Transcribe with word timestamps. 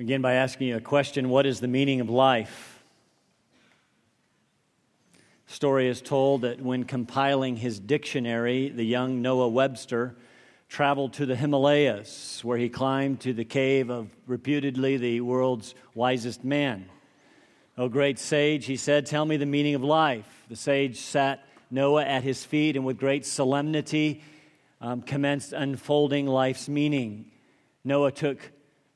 begin 0.00 0.22
by 0.22 0.32
asking 0.32 0.68
you 0.68 0.78
a 0.78 0.80
question 0.80 1.28
What 1.28 1.44
is 1.44 1.60
the 1.60 1.68
meaning 1.68 2.00
of 2.00 2.08
life? 2.08 2.82
Story 5.46 5.88
is 5.88 6.00
told 6.00 6.40
that 6.40 6.58
when 6.62 6.84
compiling 6.84 7.54
his 7.54 7.78
dictionary, 7.78 8.70
the 8.70 8.82
young 8.82 9.20
Noah 9.20 9.50
Webster 9.50 10.16
traveled 10.70 11.12
to 11.12 11.26
the 11.26 11.36
Himalayas, 11.36 12.42
where 12.42 12.56
he 12.56 12.70
climbed 12.70 13.20
to 13.20 13.34
the 13.34 13.44
cave 13.44 13.90
of 13.90 14.08
reputedly 14.26 14.96
the 14.96 15.20
world's 15.20 15.74
wisest 15.94 16.44
man. 16.44 16.86
O 17.76 17.90
great 17.90 18.18
sage, 18.18 18.64
he 18.64 18.76
said, 18.76 19.04
tell 19.04 19.26
me 19.26 19.36
the 19.36 19.44
meaning 19.44 19.74
of 19.74 19.84
life. 19.84 20.46
The 20.48 20.56
sage 20.56 20.96
sat 20.96 21.46
Noah 21.70 22.06
at 22.06 22.22
his 22.22 22.42
feet 22.42 22.74
and 22.74 22.86
with 22.86 22.96
great 22.96 23.26
solemnity 23.26 24.22
um, 24.80 25.02
commenced 25.02 25.52
unfolding 25.52 26.26
life's 26.26 26.70
meaning. 26.70 27.26
Noah 27.84 28.12
took 28.12 28.38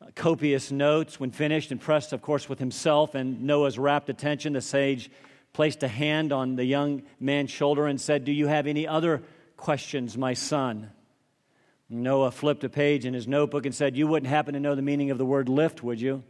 Uh, 0.04 0.08
copious 0.14 0.70
notes. 0.70 1.18
When 1.18 1.30
finished, 1.30 1.72
impressed, 1.72 2.12
of 2.12 2.22
course, 2.22 2.48
with 2.48 2.58
himself 2.58 3.14
and 3.14 3.42
Noah's 3.42 3.78
rapt 3.78 4.08
attention, 4.08 4.52
the 4.54 4.60
sage 4.60 5.10
placed 5.52 5.82
a 5.82 5.88
hand 5.88 6.32
on 6.32 6.56
the 6.56 6.64
young 6.64 7.02
man's 7.20 7.50
shoulder 7.50 7.86
and 7.86 8.00
said, 8.00 8.24
Do 8.24 8.32
you 8.32 8.46
have 8.46 8.66
any 8.66 8.86
other 8.86 9.22
questions, 9.56 10.16
my 10.16 10.34
son? 10.34 10.90
Noah 11.88 12.30
flipped 12.30 12.64
a 12.64 12.68
page 12.68 13.06
in 13.06 13.14
his 13.14 13.28
notebook 13.28 13.66
and 13.66 13.74
said, 13.74 13.96
You 13.96 14.06
wouldn't 14.06 14.28
happen 14.28 14.54
to 14.54 14.60
know 14.60 14.74
the 14.74 14.82
meaning 14.82 15.10
of 15.10 15.18
the 15.18 15.24
word 15.24 15.48
lift, 15.48 15.82
would 15.82 16.00
you? 16.00 16.22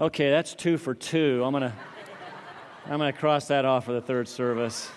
Okay, 0.00 0.30
that's 0.30 0.54
two 0.54 0.78
for 0.78 0.94
two. 0.94 1.42
I'm 1.44 1.52
going 1.52 1.70
to 1.70 1.72
I'm 2.86 2.98
going 2.98 3.12
to 3.12 3.18
cross 3.18 3.48
that 3.48 3.66
off 3.66 3.84
for 3.84 3.92
the 3.92 4.00
third 4.00 4.26
service. 4.26 4.90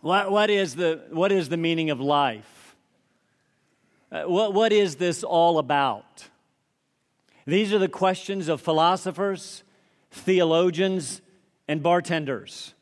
What, 0.00 0.30
what, 0.30 0.48
is, 0.48 0.76
the, 0.76 1.02
what 1.10 1.30
is 1.30 1.50
the 1.50 1.58
meaning 1.58 1.90
of 1.90 2.00
life? 2.00 2.74
Uh, 4.10 4.22
what, 4.22 4.54
what 4.54 4.72
is 4.72 4.96
this 4.96 5.22
all 5.22 5.58
about? 5.58 6.28
These 7.46 7.72
are 7.74 7.78
the 7.78 7.88
questions 7.88 8.48
of 8.48 8.62
philosophers, 8.62 9.62
theologians, 10.10 11.20
and 11.68 11.82
bartenders. 11.82 12.74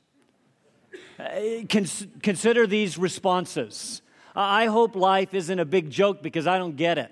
Uh, 1.19 1.65
cons- 1.69 2.07
consider 2.23 2.67
these 2.67 2.97
responses. 2.97 4.01
I 4.37 4.67
hope 4.67 4.95
life 4.95 5.35
isn't 5.35 5.59
a 5.59 5.65
big 5.65 5.91
joke 5.91 6.23
because 6.23 6.47
I 6.47 6.59
don't 6.59 6.77
get 6.77 6.99
it. 6.99 7.11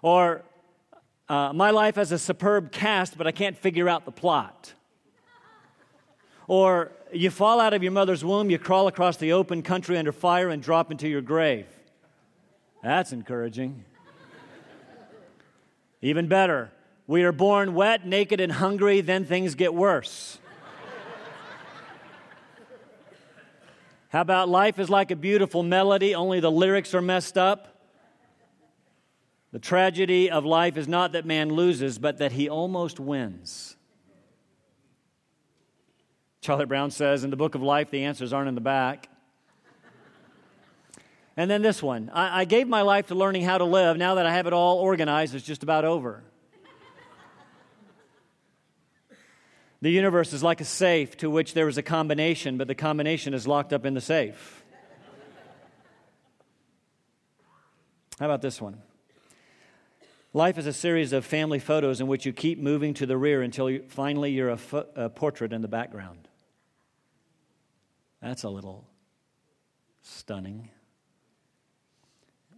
Or, 0.00 0.42
uh, 1.28 1.52
my 1.52 1.70
life 1.70 1.96
has 1.96 2.12
a 2.12 2.18
superb 2.18 2.72
cast, 2.72 3.18
but 3.18 3.26
I 3.26 3.32
can't 3.32 3.58
figure 3.58 3.90
out 3.90 4.06
the 4.06 4.12
plot. 4.12 4.72
Or, 6.48 6.92
you 7.12 7.30
fall 7.30 7.60
out 7.60 7.74
of 7.74 7.82
your 7.82 7.92
mother's 7.92 8.24
womb, 8.24 8.50
you 8.50 8.58
crawl 8.58 8.88
across 8.88 9.16
the 9.16 9.32
open 9.32 9.62
country 9.62 9.98
under 9.98 10.12
fire 10.12 10.48
and 10.48 10.62
drop 10.62 10.90
into 10.90 11.08
your 11.08 11.20
grave. 11.20 11.66
That's 12.82 13.12
encouraging. 13.12 13.84
Even 16.00 16.26
better, 16.26 16.72
we 17.06 17.22
are 17.22 17.32
born 17.32 17.74
wet, 17.74 18.06
naked, 18.06 18.40
and 18.40 18.50
hungry, 18.50 19.00
then 19.00 19.24
things 19.24 19.54
get 19.54 19.72
worse. 19.72 20.38
How 24.08 24.20
about 24.20 24.48
life 24.48 24.78
is 24.78 24.90
like 24.90 25.10
a 25.10 25.16
beautiful 25.16 25.62
melody, 25.62 26.14
only 26.14 26.40
the 26.40 26.50
lyrics 26.50 26.92
are 26.92 27.00
messed 27.00 27.38
up? 27.38 27.68
The 29.52 29.58
tragedy 29.58 30.30
of 30.30 30.44
life 30.44 30.76
is 30.76 30.88
not 30.88 31.12
that 31.12 31.24
man 31.24 31.50
loses, 31.50 31.98
but 31.98 32.18
that 32.18 32.32
he 32.32 32.48
almost 32.48 32.98
wins. 32.98 33.76
Charlie 36.42 36.66
Brown 36.66 36.90
says 36.90 37.22
in 37.22 37.30
the 37.30 37.36
book 37.36 37.54
of 37.54 37.62
life, 37.62 37.90
the 37.90 38.02
answers 38.02 38.32
aren't 38.32 38.48
in 38.48 38.56
the 38.56 38.60
back. 38.60 39.08
And 41.36 41.48
then 41.50 41.62
this 41.62 41.80
one 41.82 42.10
I, 42.12 42.40
I, 42.40 42.44
gave 42.44 42.68
my 42.68 42.82
life 42.82 43.06
to 43.06 43.14
learning 43.14 43.42
how 43.42 43.58
to 43.58 43.64
live. 43.64 43.96
Now 43.96 44.16
that 44.16 44.26
I 44.26 44.34
have 44.34 44.46
it 44.48 44.52
all 44.52 44.78
organized, 44.78 45.36
it's 45.36 45.46
just 45.46 45.62
about 45.62 45.84
over. 45.84 46.24
the 49.80 49.90
universe 49.90 50.32
is 50.32 50.42
like 50.42 50.60
a 50.60 50.64
safe 50.64 51.16
to 51.18 51.30
which 51.30 51.54
there 51.54 51.68
is 51.68 51.78
a 51.78 51.82
combination, 51.82 52.58
but 52.58 52.66
the 52.66 52.74
combination 52.74 53.34
is 53.34 53.46
locked 53.46 53.72
up 53.72 53.86
in 53.86 53.94
the 53.94 54.00
safe. 54.00 54.64
How 58.18 58.26
about 58.26 58.42
this 58.42 58.60
one? 58.60 58.82
Life 60.34 60.58
is 60.58 60.66
a 60.66 60.72
series 60.72 61.12
of 61.12 61.24
family 61.24 61.60
photos 61.60 62.00
in 62.00 62.08
which 62.08 62.26
you 62.26 62.32
keep 62.32 62.58
moving 62.58 62.94
to 62.94 63.06
the 63.06 63.16
rear 63.16 63.42
until 63.42 63.70
you, 63.70 63.84
finally 63.88 64.32
you're 64.32 64.50
a, 64.50 64.56
fo- 64.56 64.86
a 64.96 65.08
portrait 65.08 65.52
in 65.52 65.62
the 65.62 65.68
background. 65.68 66.28
That's 68.22 68.44
a 68.44 68.48
little 68.48 68.88
stunning. 70.00 70.70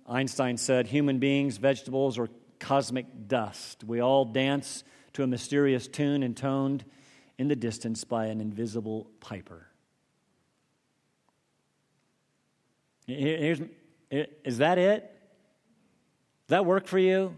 Einstein 0.07 0.59
said 0.59 0.87
human 0.87 1.19
beings, 1.19 1.57
vegetables, 1.57 2.19
or 2.19 2.29
cosmic 2.59 3.07
dust. 3.27 3.83
We 3.83 4.01
all 4.01 4.27
dance 4.27 4.85
to 5.15 5.23
a 5.23 5.27
mysterious 5.27 5.89
tune 5.89 6.23
intoned 6.23 6.85
in 7.39 7.49
the 7.49 7.57
distance 7.57 8.05
by 8.05 8.27
an 8.27 8.43
invisible 8.43 9.11
piper. 9.21 9.67
Here's, 13.07 13.61
is 14.11 14.59
that 14.59 14.79
it? 14.79 15.03
Does 16.47 16.49
that 16.49 16.67
work 16.67 16.87
for 16.87 16.99
you? 16.99 17.35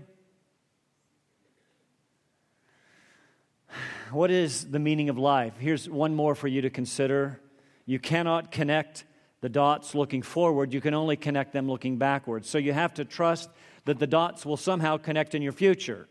What 4.10 4.30
is 4.30 4.70
the 4.70 4.78
meaning 4.78 5.08
of 5.08 5.18
life? 5.18 5.54
Here's 5.58 5.88
one 5.88 6.14
more 6.14 6.34
for 6.34 6.48
you 6.48 6.62
to 6.62 6.70
consider. 6.70 7.40
You 7.86 7.98
cannot 7.98 8.50
connect 8.50 9.04
the 9.40 9.48
dots 9.48 9.94
looking 9.94 10.22
forward, 10.22 10.72
you 10.72 10.80
can 10.80 10.94
only 10.94 11.16
connect 11.16 11.52
them 11.52 11.68
looking 11.68 11.98
backwards. 11.98 12.50
So 12.50 12.58
you 12.58 12.72
have 12.72 12.94
to 12.94 13.04
trust 13.04 13.48
that 13.84 13.98
the 13.98 14.06
dots 14.06 14.44
will 14.44 14.56
somehow 14.56 14.96
connect 14.96 15.34
in 15.34 15.42
your 15.42 15.52
future. 15.52 16.08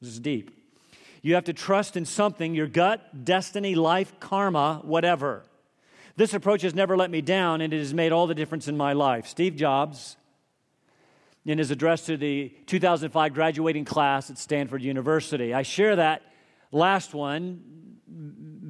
This 0.00 0.10
is 0.10 0.20
deep. 0.20 0.50
You 1.20 1.34
have 1.34 1.44
to 1.44 1.52
trust 1.52 1.96
in 1.96 2.04
something 2.04 2.54
your 2.54 2.66
gut, 2.66 3.24
destiny, 3.24 3.74
life, 3.74 4.18
karma, 4.20 4.80
whatever. 4.82 5.42
This 6.16 6.32
approach 6.32 6.62
has 6.62 6.74
never 6.74 6.96
let 6.96 7.10
me 7.10 7.20
down, 7.20 7.60
and 7.60 7.72
it 7.72 7.78
has 7.78 7.92
made 7.92 8.12
all 8.12 8.26
the 8.26 8.34
difference 8.34 8.68
in 8.68 8.76
my 8.76 8.92
life. 8.92 9.26
Steve 9.26 9.56
Jobs, 9.56 10.16
in 11.44 11.58
his 11.58 11.70
address 11.70 12.06
to 12.06 12.16
the 12.16 12.50
2005 12.66 13.34
graduating 13.34 13.84
class 13.84 14.30
at 14.30 14.38
Stanford 14.38 14.82
University, 14.82 15.52
I 15.52 15.62
share 15.62 15.96
that 15.96 16.22
last 16.70 17.14
one 17.14 17.62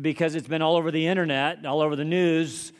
because 0.04 0.34
it's 0.34 0.46
been 0.46 0.60
all 0.60 0.76
over 0.76 0.90
the 0.90 1.06
internet, 1.06 1.64
all 1.64 1.80
over 1.80 1.96
the 1.96 2.04
news 2.04 2.74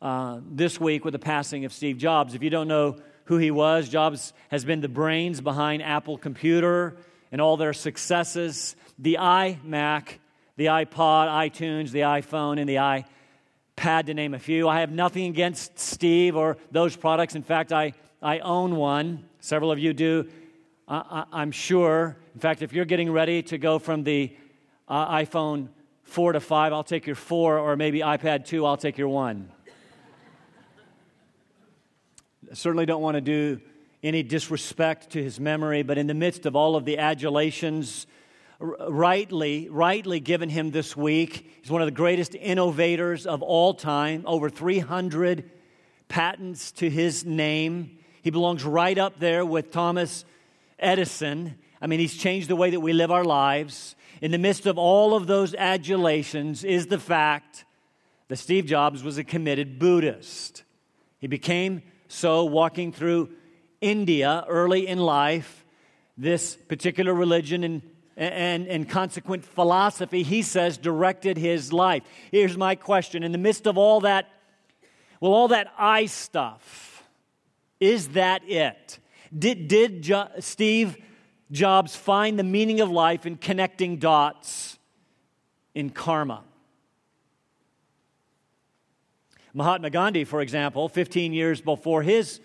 uh, 0.00 0.38
this 0.48 0.80
week 0.80 1.04
with 1.04 1.10
the 1.10 1.18
passing 1.18 1.64
of 1.64 1.72
Steve 1.72 1.98
Jobs. 1.98 2.32
If 2.32 2.44
you 2.44 2.48
don't 2.48 2.68
know 2.68 2.96
who 3.24 3.38
he 3.38 3.50
was, 3.50 3.88
Jobs 3.88 4.32
has 4.50 4.64
been 4.64 4.80
the 4.80 4.88
brains 4.88 5.40
behind 5.40 5.82
Apple 5.82 6.16
Computer 6.16 6.96
and 7.32 7.40
all 7.40 7.56
their 7.56 7.72
successes 7.72 8.76
the 9.00 9.18
iMac, 9.20 10.18
the 10.56 10.66
iPod, 10.66 11.50
iTunes, 11.50 11.90
the 11.90 12.00
iPhone, 12.00 12.60
and 12.60 12.68
the 12.68 13.04
iPad, 13.76 14.06
to 14.06 14.14
name 14.14 14.34
a 14.34 14.38
few. 14.38 14.68
I 14.68 14.78
have 14.80 14.92
nothing 14.92 15.24
against 15.24 15.76
Steve 15.76 16.36
or 16.36 16.56
those 16.70 16.94
products. 16.94 17.34
In 17.34 17.42
fact, 17.42 17.72
I, 17.72 17.94
I 18.22 18.38
own 18.38 18.76
one. 18.76 19.24
Several 19.40 19.72
of 19.72 19.80
you 19.80 19.92
do, 19.92 20.28
I, 20.86 21.24
am 21.32 21.50
sure. 21.50 22.16
In 22.34 22.40
fact, 22.40 22.62
if 22.62 22.72
you're 22.72 22.84
getting 22.84 23.10
ready 23.10 23.42
to 23.44 23.58
go 23.58 23.80
from 23.80 24.04
the 24.04 24.36
uh, 24.86 25.16
iPhone 25.16 25.68
four 26.10 26.32
to 26.32 26.40
five, 26.40 26.72
I'll 26.72 26.82
take 26.82 27.06
your 27.06 27.14
four, 27.14 27.58
or 27.58 27.76
maybe 27.76 28.00
iPad 28.00 28.44
two, 28.44 28.66
I'll 28.66 28.76
take 28.76 28.98
your 28.98 29.08
one. 29.08 29.48
Certainly 32.52 32.86
don't 32.86 33.00
want 33.00 33.14
to 33.14 33.20
do 33.20 33.60
any 34.02 34.24
disrespect 34.24 35.10
to 35.10 35.22
his 35.22 35.38
memory, 35.38 35.84
but 35.84 35.98
in 35.98 36.08
the 36.08 36.14
midst 36.14 36.46
of 36.46 36.56
all 36.56 36.74
of 36.74 36.84
the 36.84 36.98
adulations, 36.98 38.08
rightly, 38.58 39.68
rightly 39.68 40.18
given 40.18 40.48
him 40.48 40.72
this 40.72 40.96
week, 40.96 41.48
he's 41.62 41.70
one 41.70 41.80
of 41.80 41.86
the 41.86 41.92
greatest 41.92 42.34
innovators 42.34 43.24
of 43.24 43.40
all 43.40 43.72
time, 43.72 44.24
over 44.26 44.50
300 44.50 45.48
patents 46.08 46.72
to 46.72 46.90
his 46.90 47.24
name. 47.24 47.98
He 48.22 48.30
belongs 48.30 48.64
right 48.64 48.98
up 48.98 49.20
there 49.20 49.46
with 49.46 49.70
Thomas 49.70 50.24
Edison. 50.76 51.56
I 51.80 51.86
mean, 51.86 52.00
he's 52.00 52.16
changed 52.16 52.48
the 52.48 52.56
way 52.56 52.70
that 52.70 52.80
we 52.80 52.92
live 52.92 53.12
our 53.12 53.24
lives 53.24 53.94
in 54.20 54.30
the 54.30 54.38
midst 54.38 54.66
of 54.66 54.78
all 54.78 55.14
of 55.14 55.26
those 55.26 55.54
adulations 55.54 56.64
is 56.64 56.86
the 56.86 56.98
fact 56.98 57.64
that 58.28 58.36
Steve 58.36 58.66
Jobs 58.66 59.02
was 59.02 59.18
a 59.18 59.24
committed 59.24 59.78
Buddhist. 59.78 60.62
He 61.18 61.26
became 61.26 61.82
so 62.08 62.44
walking 62.44 62.92
through 62.92 63.30
India 63.80 64.44
early 64.48 64.86
in 64.86 64.98
life. 64.98 65.64
This 66.18 66.54
particular 66.54 67.14
religion 67.14 67.64
and, 67.64 67.82
and, 68.16 68.66
and 68.66 68.88
consequent 68.88 69.44
philosophy, 69.44 70.22
he 70.22 70.42
says, 70.42 70.76
directed 70.76 71.38
his 71.38 71.72
life. 71.72 72.02
Here's 72.30 72.56
my 72.56 72.74
question 72.74 73.22
In 73.22 73.32
the 73.32 73.38
midst 73.38 73.66
of 73.66 73.78
all 73.78 74.00
that, 74.00 74.28
well, 75.20 75.32
all 75.32 75.48
that 75.48 75.72
I 75.78 76.06
stuff, 76.06 77.08
is 77.78 78.08
that 78.08 78.42
it? 78.46 78.98
Did, 79.36 79.68
did 79.68 80.02
jo- 80.02 80.28
Steve 80.40 80.96
Jobs 81.50 81.96
find 81.96 82.38
the 82.38 82.44
meaning 82.44 82.80
of 82.80 82.90
life 82.90 83.26
in 83.26 83.36
connecting 83.36 83.96
dots 83.96 84.78
in 85.74 85.90
karma. 85.90 86.44
Mahatma 89.52 89.90
Gandhi, 89.90 90.24
for 90.24 90.40
example, 90.40 90.88
15 90.88 91.32
years 91.32 91.60
before 91.60 92.02
his 92.02 92.40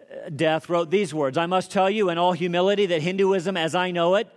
uh, 0.00 0.30
death, 0.30 0.68
wrote 0.68 0.90
these 0.90 1.14
words 1.14 1.38
I 1.38 1.46
must 1.46 1.70
tell 1.70 1.88
you 1.88 2.10
in 2.10 2.18
all 2.18 2.32
humility 2.32 2.86
that 2.86 3.02
Hinduism, 3.02 3.56
as 3.56 3.74
I 3.74 3.92
know 3.92 4.16
it, 4.16 4.28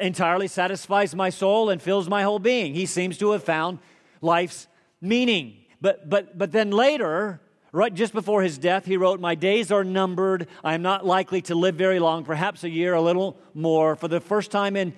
entirely 0.00 0.48
satisfies 0.48 1.14
my 1.14 1.30
soul 1.30 1.70
and 1.70 1.80
fills 1.80 2.08
my 2.08 2.22
whole 2.22 2.38
being. 2.38 2.74
He 2.74 2.84
seems 2.84 3.16
to 3.18 3.30
have 3.32 3.42
found 3.42 3.78
life's 4.20 4.66
meaning. 5.00 5.56
But, 5.80 6.10
but, 6.10 6.36
but 6.36 6.52
then 6.52 6.70
later, 6.70 7.40
right 7.72 7.92
just 7.92 8.12
before 8.12 8.42
his 8.42 8.58
death, 8.58 8.86
he 8.86 8.96
wrote, 8.96 9.20
My 9.20 9.34
days 9.34 9.70
are 9.70 9.84
numbered. 9.84 10.48
I 10.64 10.74
am 10.74 10.82
not 10.82 11.04
likely 11.04 11.42
to 11.42 11.54
live 11.54 11.74
very 11.74 11.98
long, 11.98 12.24
perhaps 12.24 12.64
a 12.64 12.70
year, 12.70 12.94
a 12.94 13.00
little 13.00 13.38
more. 13.54 13.96
For 13.96 14.08
the 14.08 14.20
first 14.20 14.50
time 14.50 14.76
in 14.76 14.94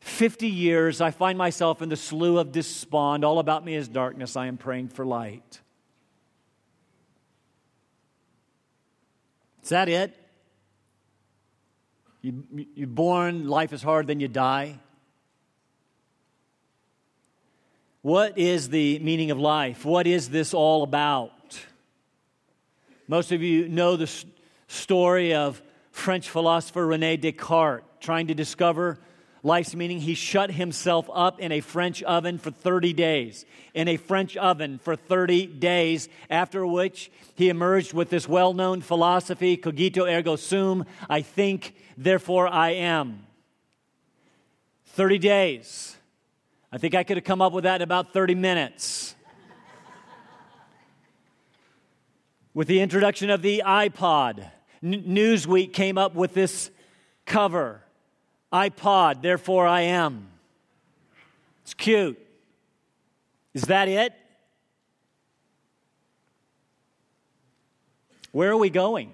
50 0.00 0.48
years, 0.48 1.00
I 1.00 1.10
find 1.10 1.36
myself 1.36 1.82
in 1.82 1.88
the 1.88 1.96
slough 1.96 2.38
of 2.38 2.52
despond. 2.52 3.24
All 3.24 3.38
about 3.38 3.64
me 3.64 3.74
is 3.74 3.88
darkness. 3.88 4.36
I 4.36 4.46
am 4.46 4.56
praying 4.56 4.88
for 4.88 5.04
light. 5.04 5.60
Is 9.62 9.70
that 9.70 9.88
it? 9.88 10.16
You, 12.22 12.44
you're 12.74 12.86
born, 12.86 13.48
life 13.48 13.72
is 13.72 13.82
hard, 13.82 14.06
then 14.06 14.18
you 14.18 14.28
die. 14.28 14.80
What 18.02 18.38
is 18.38 18.70
the 18.70 18.98
meaning 19.00 19.30
of 19.30 19.38
life? 19.38 19.84
What 19.84 20.06
is 20.06 20.30
this 20.30 20.54
all 20.54 20.82
about? 20.82 21.32
Most 23.10 23.32
of 23.32 23.42
you 23.42 23.68
know 23.68 23.96
the 23.96 24.10
story 24.66 25.34
of 25.34 25.62
French 25.90 26.28
philosopher 26.28 26.86
Rene 26.86 27.16
Descartes 27.16 27.82
trying 28.00 28.26
to 28.26 28.34
discover 28.34 28.98
life's 29.42 29.74
meaning. 29.74 29.98
He 29.98 30.12
shut 30.12 30.50
himself 30.50 31.08
up 31.14 31.40
in 31.40 31.50
a 31.50 31.60
French 31.60 32.02
oven 32.02 32.36
for 32.36 32.50
30 32.50 32.92
days. 32.92 33.46
In 33.72 33.88
a 33.88 33.96
French 33.96 34.36
oven 34.36 34.78
for 34.78 34.94
30 34.94 35.46
days, 35.46 36.10
after 36.28 36.66
which 36.66 37.10
he 37.34 37.48
emerged 37.48 37.94
with 37.94 38.10
this 38.10 38.28
well 38.28 38.52
known 38.52 38.82
philosophy 38.82 39.56
cogito 39.56 40.04
ergo 40.04 40.36
sum, 40.36 40.84
I 41.08 41.22
think, 41.22 41.74
therefore 41.96 42.46
I 42.46 42.72
am. 42.72 43.26
30 44.88 45.18
days. 45.18 45.96
I 46.70 46.76
think 46.76 46.94
I 46.94 47.04
could 47.04 47.16
have 47.16 47.24
come 47.24 47.40
up 47.40 47.54
with 47.54 47.64
that 47.64 47.76
in 47.76 47.82
about 47.82 48.12
30 48.12 48.34
minutes. 48.34 49.14
With 52.58 52.66
the 52.66 52.80
introduction 52.80 53.30
of 53.30 53.40
the 53.40 53.62
iPod, 53.64 54.40
N- 54.82 55.04
Newsweek 55.06 55.72
came 55.72 55.96
up 55.96 56.16
with 56.16 56.34
this 56.34 56.72
cover 57.24 57.84
iPod, 58.52 59.22
therefore 59.22 59.64
I 59.64 59.82
am. 59.82 60.26
It's 61.62 61.72
cute. 61.74 62.18
Is 63.54 63.62
that 63.62 63.86
it? 63.86 64.12
Where 68.32 68.50
are 68.50 68.56
we 68.56 68.70
going? 68.70 69.12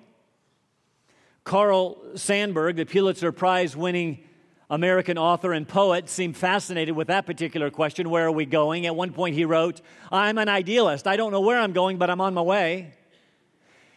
Carl 1.45 1.99
Sandburg, 2.15 2.77
the 2.77 2.87
Pulitzer 2.87 3.31
Prize 3.31 3.77
winning 3.77 4.25
American 4.71 5.19
author 5.19 5.53
and 5.53 5.69
poet, 5.69 6.09
seemed 6.09 6.39
fascinated 6.39 6.97
with 6.97 7.09
that 7.09 7.27
particular 7.27 7.69
question 7.69 8.09
where 8.09 8.25
are 8.25 8.33
we 8.33 8.47
going? 8.47 8.87
At 8.87 8.97
one 8.97 9.13
point, 9.13 9.35
he 9.35 9.45
wrote, 9.45 9.83
I'm 10.11 10.39
an 10.39 10.49
idealist. 10.49 11.07
I 11.07 11.17
don't 11.17 11.31
know 11.31 11.43
where 11.43 11.59
I'm 11.59 11.75
going, 11.75 11.99
but 11.99 12.09
I'm 12.09 12.23
on 12.23 12.33
my 12.33 12.41
way. 12.41 12.95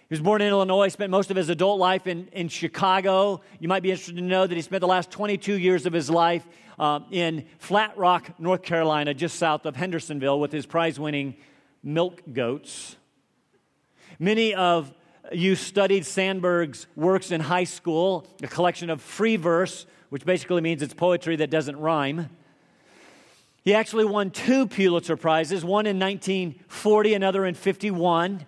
He 0.09 0.13
was 0.13 0.21
born 0.21 0.41
in 0.41 0.47
Illinois, 0.47 0.87
spent 0.87 1.11
most 1.11 1.31
of 1.31 1.35
his 1.35 1.49
adult 1.49 1.79
life 1.79 2.07
in, 2.07 2.29
in 2.31 2.47
Chicago. 2.47 3.41
You 3.59 3.67
might 3.67 3.83
be 3.83 3.91
interested 3.91 4.15
to 4.15 4.21
know 4.21 4.47
that 4.47 4.55
he 4.55 4.61
spent 4.61 4.79
the 4.79 4.87
last 4.87 5.11
22 5.11 5.57
years 5.57 5.85
of 5.85 5.91
his 5.91 6.09
life 6.09 6.47
uh, 6.79 7.01
in 7.11 7.45
Flat 7.59 7.97
Rock, 7.97 8.39
North 8.39 8.61
Carolina, 8.61 9.13
just 9.13 9.37
south 9.37 9.65
of 9.65 9.75
Hendersonville, 9.75 10.39
with 10.39 10.53
his 10.53 10.65
prize 10.65 10.97
winning 10.97 11.35
milk 11.83 12.21
goats. 12.31 12.95
Many 14.17 14.55
of 14.55 14.93
you 15.33 15.57
studied 15.57 16.05
Sandburg's 16.05 16.87
works 16.95 17.31
in 17.31 17.41
high 17.41 17.65
school, 17.65 18.25
a 18.41 18.47
collection 18.47 18.89
of 18.89 19.01
free 19.01 19.35
verse, 19.35 19.85
which 20.07 20.23
basically 20.23 20.61
means 20.61 20.81
it's 20.81 20.93
poetry 20.93 21.35
that 21.35 21.49
doesn't 21.49 21.75
rhyme. 21.75 22.29
He 23.65 23.73
actually 23.73 24.05
won 24.05 24.31
two 24.31 24.67
Pulitzer 24.67 25.17
Prizes, 25.17 25.65
one 25.65 25.85
in 25.85 25.99
1940, 25.99 27.13
another 27.13 27.45
in 27.45 27.55
51. 27.55 28.45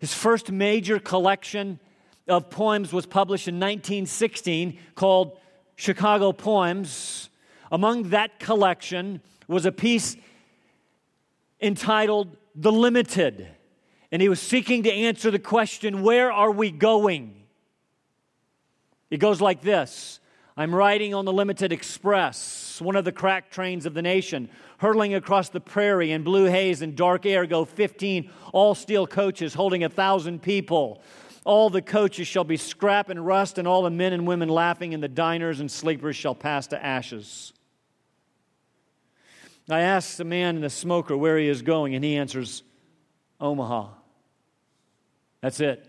His 0.00 0.14
first 0.14 0.50
major 0.52 0.98
collection 0.98 1.80
of 2.28 2.50
poems 2.50 2.92
was 2.92 3.06
published 3.06 3.48
in 3.48 3.56
1916 3.56 4.78
called 4.94 5.38
Chicago 5.76 6.32
Poems. 6.32 7.30
Among 7.72 8.10
that 8.10 8.38
collection 8.38 9.20
was 9.46 9.66
a 9.66 9.72
piece 9.72 10.16
entitled 11.60 12.36
The 12.54 12.72
Limited. 12.72 13.48
And 14.12 14.22
he 14.22 14.28
was 14.28 14.40
seeking 14.40 14.84
to 14.84 14.92
answer 14.92 15.30
the 15.30 15.38
question, 15.38 16.02
Where 16.02 16.30
are 16.30 16.50
we 16.50 16.70
going? 16.70 17.34
It 19.10 19.18
goes 19.18 19.40
like 19.40 19.62
this 19.62 20.20
I'm 20.58 20.74
riding 20.74 21.14
on 21.14 21.24
the 21.24 21.32
Limited 21.32 21.72
Express, 21.72 22.80
one 22.80 22.96
of 22.96 23.04
the 23.04 23.12
crack 23.12 23.48
trains 23.48 23.86
of 23.86 23.94
the 23.94 24.02
nation. 24.02 24.48
Hurtling 24.78 25.14
across 25.14 25.50
the 25.50 25.60
prairie 25.60 26.10
in 26.10 26.24
blue 26.24 26.46
haze 26.46 26.82
and 26.82 26.96
dark 26.96 27.26
air 27.26 27.46
go 27.46 27.64
15 27.64 28.28
all 28.52 28.74
steel 28.74 29.06
coaches 29.06 29.54
holding 29.54 29.84
a 29.84 29.88
thousand 29.88 30.42
people. 30.42 31.00
All 31.44 31.70
the 31.70 31.80
coaches 31.80 32.26
shall 32.26 32.42
be 32.42 32.56
scrap 32.56 33.08
and 33.08 33.24
rust, 33.24 33.58
and 33.58 33.68
all 33.68 33.82
the 33.82 33.90
men 33.90 34.12
and 34.12 34.26
women 34.26 34.48
laughing, 34.48 34.94
and 34.94 35.00
the 35.00 35.06
diners 35.06 35.60
and 35.60 35.70
sleepers 35.70 36.16
shall 36.16 36.34
pass 36.34 36.66
to 36.66 36.84
ashes. 36.84 37.52
I 39.70 39.82
asked 39.82 40.18
the 40.18 40.24
man 40.24 40.56
in 40.56 40.62
the 40.62 40.70
smoker 40.70 41.16
where 41.16 41.38
he 41.38 41.46
is 41.46 41.62
going, 41.62 41.94
and 41.94 42.04
he 42.04 42.16
answers, 42.16 42.64
Omaha. 43.40 43.90
That's 45.40 45.60
it. 45.60 45.86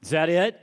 Is 0.00 0.08
that 0.08 0.30
it? 0.30 0.58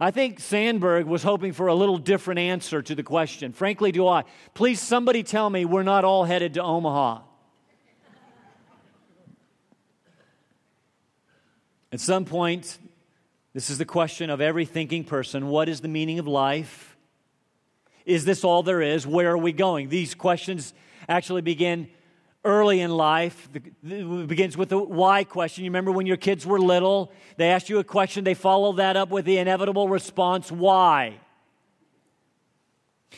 I 0.00 0.10
think 0.10 0.40
Sandburg 0.40 1.04
was 1.04 1.22
hoping 1.22 1.52
for 1.52 1.68
a 1.68 1.74
little 1.74 1.98
different 1.98 2.40
answer 2.40 2.82
to 2.82 2.94
the 2.94 3.02
question. 3.02 3.52
Frankly, 3.52 3.92
do 3.92 4.06
I. 4.06 4.24
Please, 4.52 4.80
somebody 4.80 5.22
tell 5.22 5.48
me 5.48 5.64
we're 5.64 5.82
not 5.82 6.04
all 6.04 6.24
headed 6.24 6.54
to 6.54 6.62
Omaha. 6.62 7.20
At 11.92 12.00
some 12.00 12.24
point, 12.24 12.78
this 13.52 13.70
is 13.70 13.78
the 13.78 13.84
question 13.84 14.28
of 14.28 14.40
every 14.40 14.64
thinking 14.64 15.04
person 15.04 15.46
what 15.46 15.68
is 15.68 15.80
the 15.80 15.88
meaning 15.88 16.18
of 16.18 16.26
life? 16.26 16.96
Is 18.04 18.24
this 18.24 18.42
all 18.42 18.64
there 18.64 18.82
is? 18.82 19.06
Where 19.06 19.30
are 19.30 19.38
we 19.38 19.52
going? 19.52 19.88
These 19.88 20.14
questions 20.14 20.74
actually 21.08 21.42
begin 21.42 21.88
early 22.44 22.80
in 22.80 22.90
life. 22.90 23.48
It 23.54 24.28
begins 24.28 24.56
with 24.56 24.68
the 24.68 24.78
why 24.78 25.24
question. 25.24 25.64
You 25.64 25.70
remember 25.70 25.92
when 25.92 26.06
your 26.06 26.16
kids 26.16 26.46
were 26.46 26.60
little, 26.60 27.10
they 27.36 27.50
asked 27.50 27.68
you 27.68 27.78
a 27.78 27.84
question, 27.84 28.24
they 28.24 28.34
follow 28.34 28.74
that 28.74 28.96
up 28.96 29.10
with 29.10 29.24
the 29.24 29.38
inevitable 29.38 29.88
response, 29.88 30.52
why? 30.52 31.20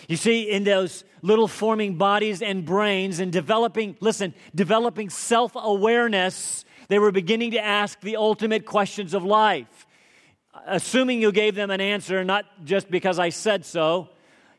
You 0.08 0.16
see, 0.16 0.50
in 0.50 0.64
those 0.64 1.04
little 1.22 1.48
forming 1.48 1.96
bodies 1.96 2.42
and 2.42 2.64
brains 2.64 3.18
and 3.18 3.32
developing, 3.32 3.96
listen, 4.00 4.34
developing 4.54 5.10
self 5.10 5.52
awareness, 5.54 6.64
they 6.88 6.98
were 6.98 7.12
beginning 7.12 7.52
to 7.52 7.64
ask 7.64 8.00
the 8.00 8.16
ultimate 8.16 8.66
questions 8.66 9.14
of 9.14 9.24
life. 9.24 9.86
Assuming 10.66 11.20
you 11.20 11.32
gave 11.32 11.54
them 11.54 11.70
an 11.70 11.80
answer, 11.80 12.24
not 12.24 12.44
just 12.64 12.90
because 12.90 13.18
I 13.18 13.30
said 13.30 13.64
so, 13.64 14.10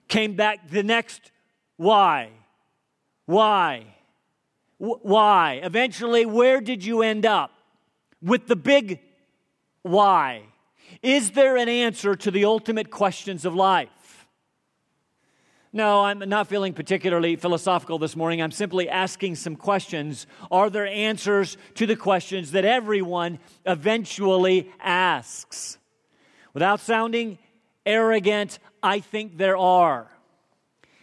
came 0.08 0.36
back 0.36 0.70
the 0.70 0.84
next 0.84 1.32
why? 1.78 2.32
Why? 3.26 3.97
Why. 4.78 5.60
Eventually, 5.64 6.26
where 6.26 6.62
did 6.62 6.84
you 6.84 7.02
end 7.02 7.26
up? 7.26 7.52
With 8.22 8.48
the 8.48 8.56
big 8.56 9.00
why. 9.82 10.44
Is 11.02 11.32
there 11.32 11.58
an 11.58 11.70
answer 11.70 12.16
to 12.16 12.32
the 12.32 12.46
ultimate 12.46 12.90
questions 12.90 13.46
of 13.46 13.54
life? 13.54 13.90
No, 15.74 16.04
I'm 16.06 16.20
not 16.20 16.48
feeling 16.48 16.74
particularly 16.74 17.36
philosophical 17.36 18.00
this 18.00 18.16
morning. 18.16 18.42
I'm 18.42 18.52
simply 18.52 18.90
asking 18.90 19.36
some 19.36 19.56
questions. 19.56 20.26
Are 20.50 20.70
there 20.70 20.88
answers 20.88 21.58
to 21.76 21.86
the 21.86 21.96
questions 21.96 22.52
that 22.52 22.66
everyone 22.66 23.40
eventually 23.66 24.72
asks? 24.80 25.78
Without 26.54 26.80
sounding 26.80 27.38
arrogant, 27.86 28.60
I 28.82 29.02
think 29.02 29.38
there 29.38 29.58
are. 29.58 30.10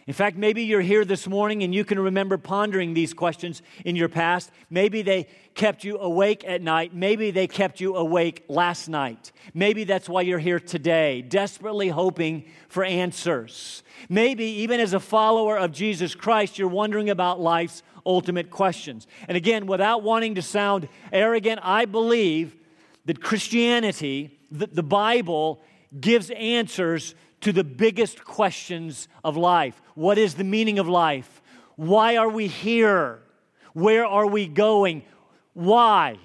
In 0.07 0.13
fact, 0.13 0.37
maybe 0.37 0.61
you're 0.61 0.81
here 0.81 1.03
this 1.03 1.25
morning 1.25 1.63
and 1.63 1.73
you 1.73 1.83
can 1.83 1.99
remember 1.99 2.37
pondering 2.37 2.93
these 2.93 3.11
questions 3.11 3.63
in 3.85 3.95
your 3.95 4.07
past. 4.07 4.51
Maybe 4.69 5.01
they 5.01 5.27
kept 5.55 5.83
you 5.83 5.97
awake 5.97 6.43
at 6.45 6.61
night. 6.61 6.93
Maybe 6.93 7.31
they 7.31 7.47
kept 7.47 7.81
you 7.81 7.95
awake 7.95 8.45
last 8.47 8.87
night. 8.87 9.31
Maybe 9.55 9.83
that's 9.83 10.07
why 10.07 10.21
you're 10.21 10.37
here 10.37 10.59
today, 10.59 11.23
desperately 11.23 11.87
hoping 11.87 12.45
for 12.67 12.83
answers. 12.83 13.81
Maybe 14.07 14.45
even 14.45 14.79
as 14.79 14.93
a 14.93 14.99
follower 14.99 15.57
of 15.57 15.71
Jesus 15.71 16.13
Christ, 16.13 16.59
you're 16.59 16.67
wondering 16.67 17.09
about 17.09 17.39
life's 17.39 17.81
ultimate 18.05 18.51
questions. 18.51 19.07
And 19.27 19.35
again, 19.35 19.65
without 19.65 20.03
wanting 20.03 20.35
to 20.35 20.43
sound 20.43 20.87
arrogant, 21.11 21.61
I 21.63 21.85
believe 21.85 22.55
that 23.05 23.23
Christianity, 23.23 24.37
the, 24.51 24.67
the 24.67 24.83
Bible, 24.83 25.63
gives 25.99 26.29
answers 26.29 27.15
to 27.45 27.53
the 27.53 27.63
biggest 27.63 28.25
questions 28.25 29.07
of 29.23 29.37
life. 29.37 29.79
What 29.93 30.17
is 30.17 30.33
the 30.33 30.43
meaning 30.43 30.79
of 30.79 30.89
life? 30.89 31.43
Why 31.75 32.17
are 32.17 32.27
we 32.27 32.47
here? 32.47 33.19
Where 33.73 34.03
are 34.03 34.25
we 34.25 34.47
going? 34.47 35.03
Why? 35.53 36.17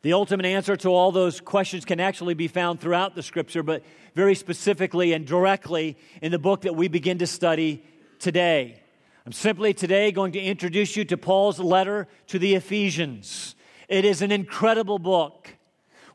The 0.00 0.14
ultimate 0.14 0.46
answer 0.46 0.76
to 0.76 0.88
all 0.88 1.12
those 1.12 1.42
questions 1.42 1.84
can 1.84 2.00
actually 2.00 2.32
be 2.32 2.48
found 2.48 2.80
throughout 2.80 3.14
the 3.14 3.22
scripture, 3.22 3.62
but 3.62 3.84
very 4.14 4.34
specifically 4.34 5.12
and 5.12 5.26
directly 5.26 5.98
in 6.22 6.32
the 6.32 6.38
book 6.38 6.62
that 6.62 6.74
we 6.74 6.88
begin 6.88 7.18
to 7.18 7.26
study 7.26 7.84
today. 8.18 8.80
I'm 9.26 9.32
simply 9.32 9.74
today 9.74 10.10
going 10.10 10.32
to 10.32 10.40
introduce 10.40 10.96
you 10.96 11.04
to 11.04 11.18
Paul's 11.18 11.60
letter 11.60 12.08
to 12.28 12.38
the 12.38 12.54
Ephesians. 12.54 13.56
It 13.90 14.06
is 14.06 14.22
an 14.22 14.32
incredible 14.32 14.98
book. 14.98 15.55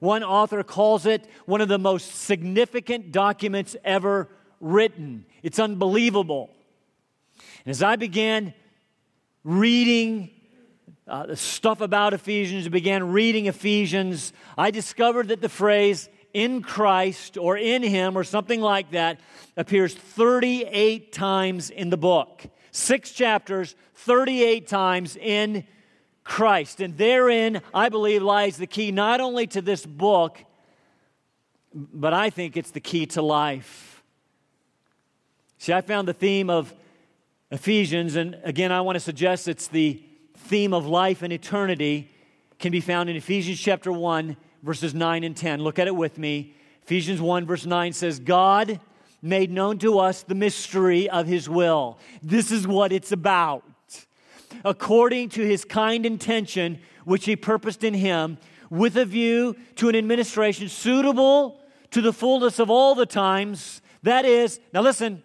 One 0.02 0.24
author 0.24 0.64
calls 0.64 1.06
it 1.06 1.28
one 1.46 1.62
of 1.62 1.68
the 1.68 1.78
most 1.78 2.24
significant 2.24 3.12
documents 3.12 3.76
ever 3.84 4.30
written. 4.60 5.26
It's 5.44 5.60
unbelievable. 5.60 6.50
And 7.66 7.70
as 7.70 7.84
I 7.84 7.98
began 7.98 8.56
reading 9.44 10.32
uh, 11.08 11.28
the 11.28 11.36
stuff 11.36 11.82
about 11.82 12.16
Ephesians, 12.16 12.68
began 12.68 13.12
reading 13.12 13.46
Ephesians, 13.46 14.34
I 14.58 14.72
discovered 14.72 15.28
that 15.28 15.40
the 15.40 15.50
phrase 15.50 16.10
in 16.34 16.64
Christ 16.64 17.38
or 17.38 17.56
in 17.56 17.84
Him 17.84 18.18
or 18.18 18.24
something 18.24 18.60
like 18.60 18.90
that 18.92 19.20
appears 19.56 19.94
38 19.94 21.14
times 21.14 21.70
in 21.70 21.92
the 21.92 21.98
book. 21.98 22.44
Six 22.72 23.12
chapters, 23.12 23.76
38 23.94 24.66
times 24.66 25.16
in 25.16 25.68
Christ. 26.24 26.82
And 26.82 26.98
therein, 26.98 27.62
I 27.74 27.90
believe, 27.90 28.22
lies 28.22 28.58
the 28.58 28.68
key 28.68 28.92
not 28.92 29.22
only 29.22 29.48
to 29.48 29.62
this 29.62 29.86
book, 29.86 30.44
but 31.74 32.14
I 32.14 32.30
think 32.30 32.58
it's 32.58 32.72
the 32.72 32.80
key 32.80 33.06
to 33.08 33.22
life. 33.22 34.04
See, 35.58 35.74
I 35.74 35.82
found 35.82 36.08
the 36.08 36.14
theme 36.14 36.50
of 36.50 36.74
Ephesians, 37.52 38.16
and 38.16 38.40
again, 38.44 38.72
I 38.72 38.82
want 38.82 38.96
to 38.96 39.00
suggest 39.00 39.48
it's 39.48 39.68
the 39.68 40.02
theme 40.36 40.74
of 40.74 40.86
life 40.86 41.22
and 41.22 41.32
eternity, 41.32 42.10
can 42.60 42.72
be 42.72 42.82
found 42.82 43.10
in 43.10 43.16
Ephesians 43.16 43.60
chapter 43.60 43.92
1, 43.92 44.38
verses 44.64 44.94
9 44.94 45.24
and 45.24 45.36
10. 45.36 45.62
Look 45.62 45.80
at 45.80 45.88
it 45.88 45.96
with 45.96 46.18
me. 46.18 46.56
Ephesians 46.84 47.22
1, 47.22 47.46
verse 47.46 47.66
9 47.66 47.94
says, 47.94 48.20
God 48.20 48.80
made 49.22 49.52
known 49.52 49.78
to 49.80 50.00
us 50.00 50.24
the 50.24 50.36
mystery 50.36 51.10
of 51.10 51.28
his 51.28 51.48
will. 51.50 52.00
This 52.22 52.52
is 52.52 52.68
what 52.68 52.92
it's 52.92 53.12
about. 53.12 53.64
According 54.64 55.30
to 55.30 55.42
his 55.42 55.66
kind 55.66 56.06
intention, 56.06 56.80
which 57.06 57.26
he 57.26 57.36
purposed 57.36 57.84
in 57.84 57.94
him, 57.94 58.38
with 58.70 58.96
a 58.96 59.06
view 59.06 59.56
to 59.76 59.90
an 59.90 59.96
administration 59.96 60.70
suitable 60.70 61.60
to 61.92 62.02
the 62.02 62.14
fullness 62.14 62.58
of 62.58 62.70
all 62.70 62.96
the 62.96 63.06
times. 63.06 63.82
That 64.04 64.26
is, 64.26 64.60
now 64.74 64.82
listen, 64.82 65.24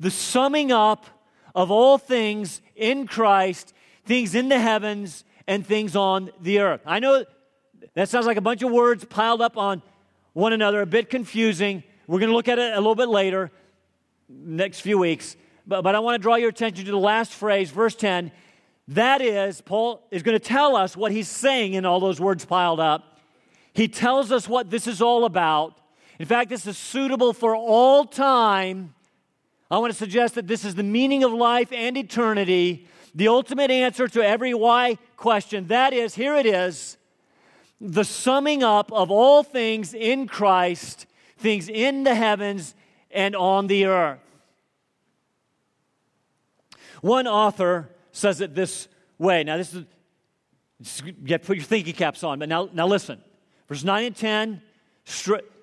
the 0.00 0.10
summing 0.10 0.72
up 0.72 1.06
of 1.54 1.70
all 1.70 1.98
things 1.98 2.62
in 2.74 3.06
Christ, 3.06 3.74
things 4.06 4.34
in 4.34 4.48
the 4.48 4.58
heavens 4.58 5.24
and 5.46 5.64
things 5.64 5.94
on 5.94 6.30
the 6.40 6.60
earth. 6.60 6.80
I 6.86 7.00
know 7.00 7.24
that 7.94 8.08
sounds 8.08 8.26
like 8.26 8.38
a 8.38 8.42
bunch 8.42 8.62
of 8.62 8.70
words 8.70 9.04
piled 9.04 9.42
up 9.42 9.56
on 9.58 9.82
one 10.32 10.52
another, 10.52 10.80
a 10.80 10.86
bit 10.86 11.10
confusing. 11.10 11.82
We're 12.06 12.20
going 12.20 12.30
to 12.30 12.36
look 12.36 12.48
at 12.48 12.58
it 12.58 12.72
a 12.72 12.76
little 12.76 12.94
bit 12.94 13.08
later, 13.08 13.50
next 14.28 14.80
few 14.80 14.98
weeks. 14.98 15.36
But, 15.66 15.82
but 15.82 15.94
I 15.94 15.98
want 15.98 16.14
to 16.14 16.22
draw 16.22 16.36
your 16.36 16.48
attention 16.48 16.86
to 16.86 16.90
the 16.90 16.96
last 16.96 17.32
phrase, 17.32 17.70
verse 17.70 17.94
10. 17.94 18.32
That 18.90 19.22
is, 19.22 19.60
Paul 19.60 20.04
is 20.10 20.24
going 20.24 20.36
to 20.36 20.44
tell 20.44 20.74
us 20.74 20.96
what 20.96 21.12
he's 21.12 21.28
saying 21.28 21.74
in 21.74 21.86
all 21.86 22.00
those 22.00 22.20
words 22.20 22.44
piled 22.44 22.80
up. 22.80 23.20
He 23.72 23.86
tells 23.86 24.32
us 24.32 24.48
what 24.48 24.68
this 24.68 24.88
is 24.88 25.00
all 25.00 25.24
about. 25.24 25.78
In 26.18 26.26
fact, 26.26 26.50
this 26.50 26.66
is 26.66 26.76
suitable 26.76 27.32
for 27.32 27.54
all 27.54 28.04
time. 28.04 28.94
I 29.70 29.78
want 29.78 29.92
to 29.92 29.96
suggest 29.96 30.34
that 30.34 30.48
this 30.48 30.64
is 30.64 30.74
the 30.74 30.82
meaning 30.82 31.22
of 31.22 31.32
life 31.32 31.72
and 31.72 31.96
eternity, 31.96 32.88
the 33.14 33.28
ultimate 33.28 33.70
answer 33.70 34.08
to 34.08 34.26
every 34.26 34.54
why 34.54 34.98
question. 35.16 35.68
That 35.68 35.92
is, 35.92 36.16
here 36.16 36.34
it 36.34 36.44
is 36.46 36.96
the 37.80 38.04
summing 38.04 38.64
up 38.64 38.92
of 38.92 39.12
all 39.12 39.44
things 39.44 39.94
in 39.94 40.26
Christ, 40.26 41.06
things 41.38 41.68
in 41.68 42.02
the 42.02 42.16
heavens 42.16 42.74
and 43.12 43.36
on 43.36 43.68
the 43.68 43.86
earth. 43.86 44.18
One 47.02 47.28
author 47.28 47.88
says 48.12 48.40
it 48.40 48.54
this 48.54 48.88
way. 49.18 49.44
Now, 49.44 49.56
this 49.56 49.74
is, 49.74 49.84
you 51.04 51.14
have 51.28 51.42
to 51.42 51.46
put 51.46 51.56
your 51.56 51.64
thinking 51.64 51.94
caps 51.94 52.24
on, 52.24 52.38
but 52.38 52.48
now, 52.48 52.68
now 52.72 52.86
listen. 52.86 53.20
Verse 53.68 53.84
9 53.84 54.04
and 54.04 54.16
10, 54.16 54.62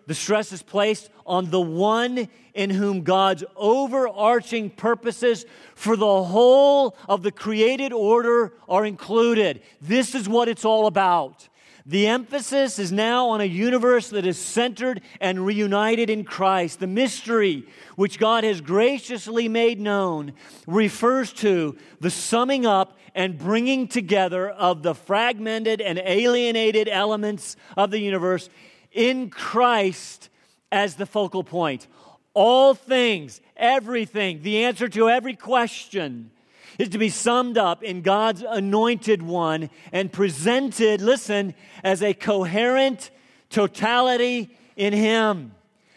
the 0.07 0.13
stress 0.13 0.51
is 0.51 0.61
placed 0.61 1.09
on 1.25 1.49
the 1.49 1.59
one 1.59 2.29
in 2.53 2.69
whom 2.69 3.03
God's 3.03 3.43
overarching 3.55 4.69
purposes 4.69 5.45
for 5.75 5.95
the 5.95 6.23
whole 6.23 6.95
of 7.09 7.21
the 7.21 7.31
created 7.31 7.91
order 7.91 8.53
are 8.69 8.85
included. 8.85 9.61
This 9.81 10.15
is 10.15 10.29
what 10.29 10.47
it's 10.47 10.65
all 10.65 10.87
about. 10.87 11.47
The 11.89 12.07
emphasis 12.07 12.79
is 12.79 12.91
now 12.91 13.29
on 13.29 13.39
a 13.39 13.45
universe 13.45 14.09
that 14.09 14.25
is 14.25 14.37
centered 14.37 14.99
and 15.21 15.45
reunited 15.45 16.09
in 16.09 16.25
Christ. 16.25 16.81
The 16.81 16.87
mystery 16.87 17.65
which 17.95 18.19
God 18.19 18.43
has 18.43 18.59
graciously 18.59 19.47
made 19.47 19.79
known 19.79 20.33
refers 20.67 21.31
to 21.35 21.77
the 22.01 22.11
summing 22.11 22.65
up 22.65 22.97
and 23.15 23.37
bringing 23.37 23.87
together 23.87 24.49
of 24.49 24.83
the 24.83 24.93
fragmented 24.93 25.79
and 25.79 25.97
alienated 25.97 26.89
elements 26.89 27.55
of 27.77 27.89
the 27.89 27.99
universe 27.99 28.49
in 28.91 29.29
Christ 29.29 30.27
as 30.73 30.95
the 30.95 31.05
focal 31.05 31.45
point. 31.45 31.87
All 32.33 32.73
things, 32.73 33.39
everything, 33.55 34.41
the 34.41 34.65
answer 34.65 34.89
to 34.89 35.09
every 35.09 35.37
question 35.37 36.31
is 36.77 36.89
to 36.89 36.97
be 36.97 37.09
summed 37.09 37.57
up 37.57 37.83
in 37.83 38.01
God's 38.01 38.43
anointed 38.47 39.21
one 39.21 39.69
and 39.91 40.11
presented, 40.11 41.01
listen, 41.01 41.53
as 41.83 42.03
a 42.03 42.13
coherent 42.13 43.11
totality 43.49 44.55
in 44.75 44.93
Him. 44.93 45.53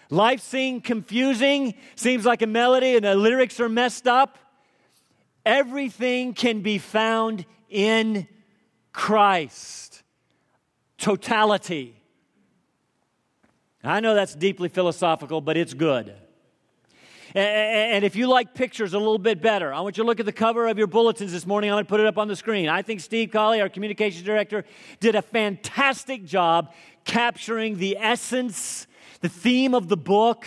Life 0.09 0.41
seems 0.41 0.83
confusing, 0.83 1.75
seems 1.95 2.25
like 2.25 2.43
a 2.43 2.47
melody, 2.47 2.97
and 2.97 3.05
the 3.05 3.15
lyrics 3.15 3.61
are 3.61 3.69
messed 3.69 4.07
up. 4.07 4.39
Everything 5.47 6.35
can 6.35 6.63
be 6.63 6.79
found 6.79 7.47
in 7.69 8.27
Christ. 8.93 10.03
Totality. 10.99 11.97
I 13.83 14.01
know 14.01 14.15
that's 14.15 14.35
deeply 14.35 14.69
philosophical, 14.69 15.41
but 15.41 15.57
it's 15.57 15.73
good. 15.73 16.15
And 17.35 18.05
if 18.05 18.17
you 18.17 18.29
like 18.29 18.55
pictures 18.55 18.93
a 18.93 18.99
little 18.99 19.19
bit 19.19 19.41
better, 19.41 19.73
I 19.73 19.81
want 19.81 19.97
you 19.97 20.03
to 20.03 20.07
look 20.07 20.19
at 20.19 20.27
the 20.27 20.33
cover 20.33 20.67
of 20.67 20.79
your 20.79 20.89
bulletins 20.89 21.31
this 21.31 21.47
morning. 21.47 21.71
I'm 21.71 21.75
going 21.75 21.85
to 21.85 21.89
put 21.89 22.01
it 22.01 22.07
up 22.07 22.19
on 22.19 22.27
the 22.27 22.35
screen. 22.35 22.69
I 22.69 22.83
think 22.83 23.01
Steve 23.01 23.31
Colley, 23.31 23.61
our 23.61 23.69
communications 23.69 24.25
director, 24.25 24.65
did 24.99 25.15
a 25.15 25.23
fantastic 25.23 26.25
job 26.25 26.73
capturing 27.05 27.79
the 27.79 27.97
essence, 27.99 28.87
the 29.21 29.29
theme 29.29 29.75
of 29.75 29.89
the 29.89 29.97
book. 29.97 30.47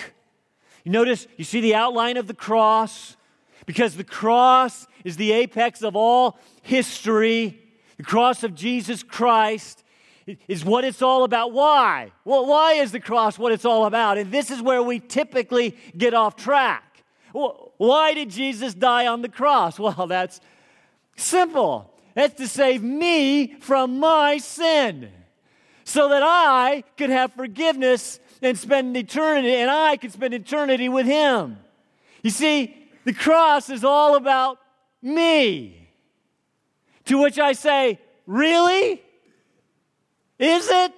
You 0.84 0.92
notice, 0.92 1.28
you 1.38 1.46
see 1.46 1.62
the 1.62 1.76
outline 1.76 2.18
of 2.18 2.28
the 2.28 2.34
cross, 2.34 3.16
because 3.66 3.96
the 3.96 4.04
cross 4.04 4.88
is 5.06 5.16
the 5.16 5.32
apex 5.32 5.84
of 5.84 5.96
all 5.96 6.38
history, 6.62 7.62
the 7.96 8.04
cross 8.04 8.44
of 8.44 8.56
Jesus 8.56 9.04
Christ 9.04 9.83
is 10.48 10.64
what 10.64 10.86
it's 10.86 11.02
all 11.02 11.24
about. 11.24 11.52
Why? 11.52 12.12
Well, 12.26 12.46
why 12.46 12.74
is 12.74 12.92
the 12.92 13.00
cross 13.00 13.38
what 13.38 13.52
it's 13.52 13.66
all 13.66 13.86
about? 13.86 14.18
And 14.18 14.32
this 14.32 14.52
is 14.52 14.62
where 14.62 14.82
we 14.82 15.00
typically 15.00 15.76
get 15.98 16.14
off 16.14 16.36
track. 16.36 17.04
Why 17.32 18.14
did 18.14 18.30
Jesus 18.30 18.74
die 18.74 19.08
on 19.08 19.22
the 19.22 19.30
cross? 19.30 19.80
Well, 19.84 20.08
that's 20.08 20.40
simple. 21.16 21.94
That's 22.16 22.36
to 22.36 22.48
save 22.48 22.84
me 22.84 23.56
from 23.60 24.00
my 24.00 24.38
sin 24.38 25.10
so 25.84 26.10
that 26.10 26.24
I 26.24 26.84
could 26.98 27.10
have 27.10 27.34
forgiveness 27.34 28.20
and 28.42 28.58
spend 28.58 28.96
eternity, 28.96 29.56
and 29.56 29.72
I 29.72 29.98
could 29.98 30.12
spend 30.12 30.34
eternity 30.34 30.90
with 30.90 31.06
Him. 31.06 31.58
You 32.22 32.30
see, 32.30 32.76
the 33.06 33.14
cross 33.14 33.70
is 33.70 33.84
all 33.84 34.16
about 34.16 34.60
me. 35.02 35.90
To 37.06 37.22
which 37.22 37.40
I 37.40 37.54
say, 37.54 38.00
Really? 38.26 39.03
Is 40.44 40.70
it? 40.70 40.94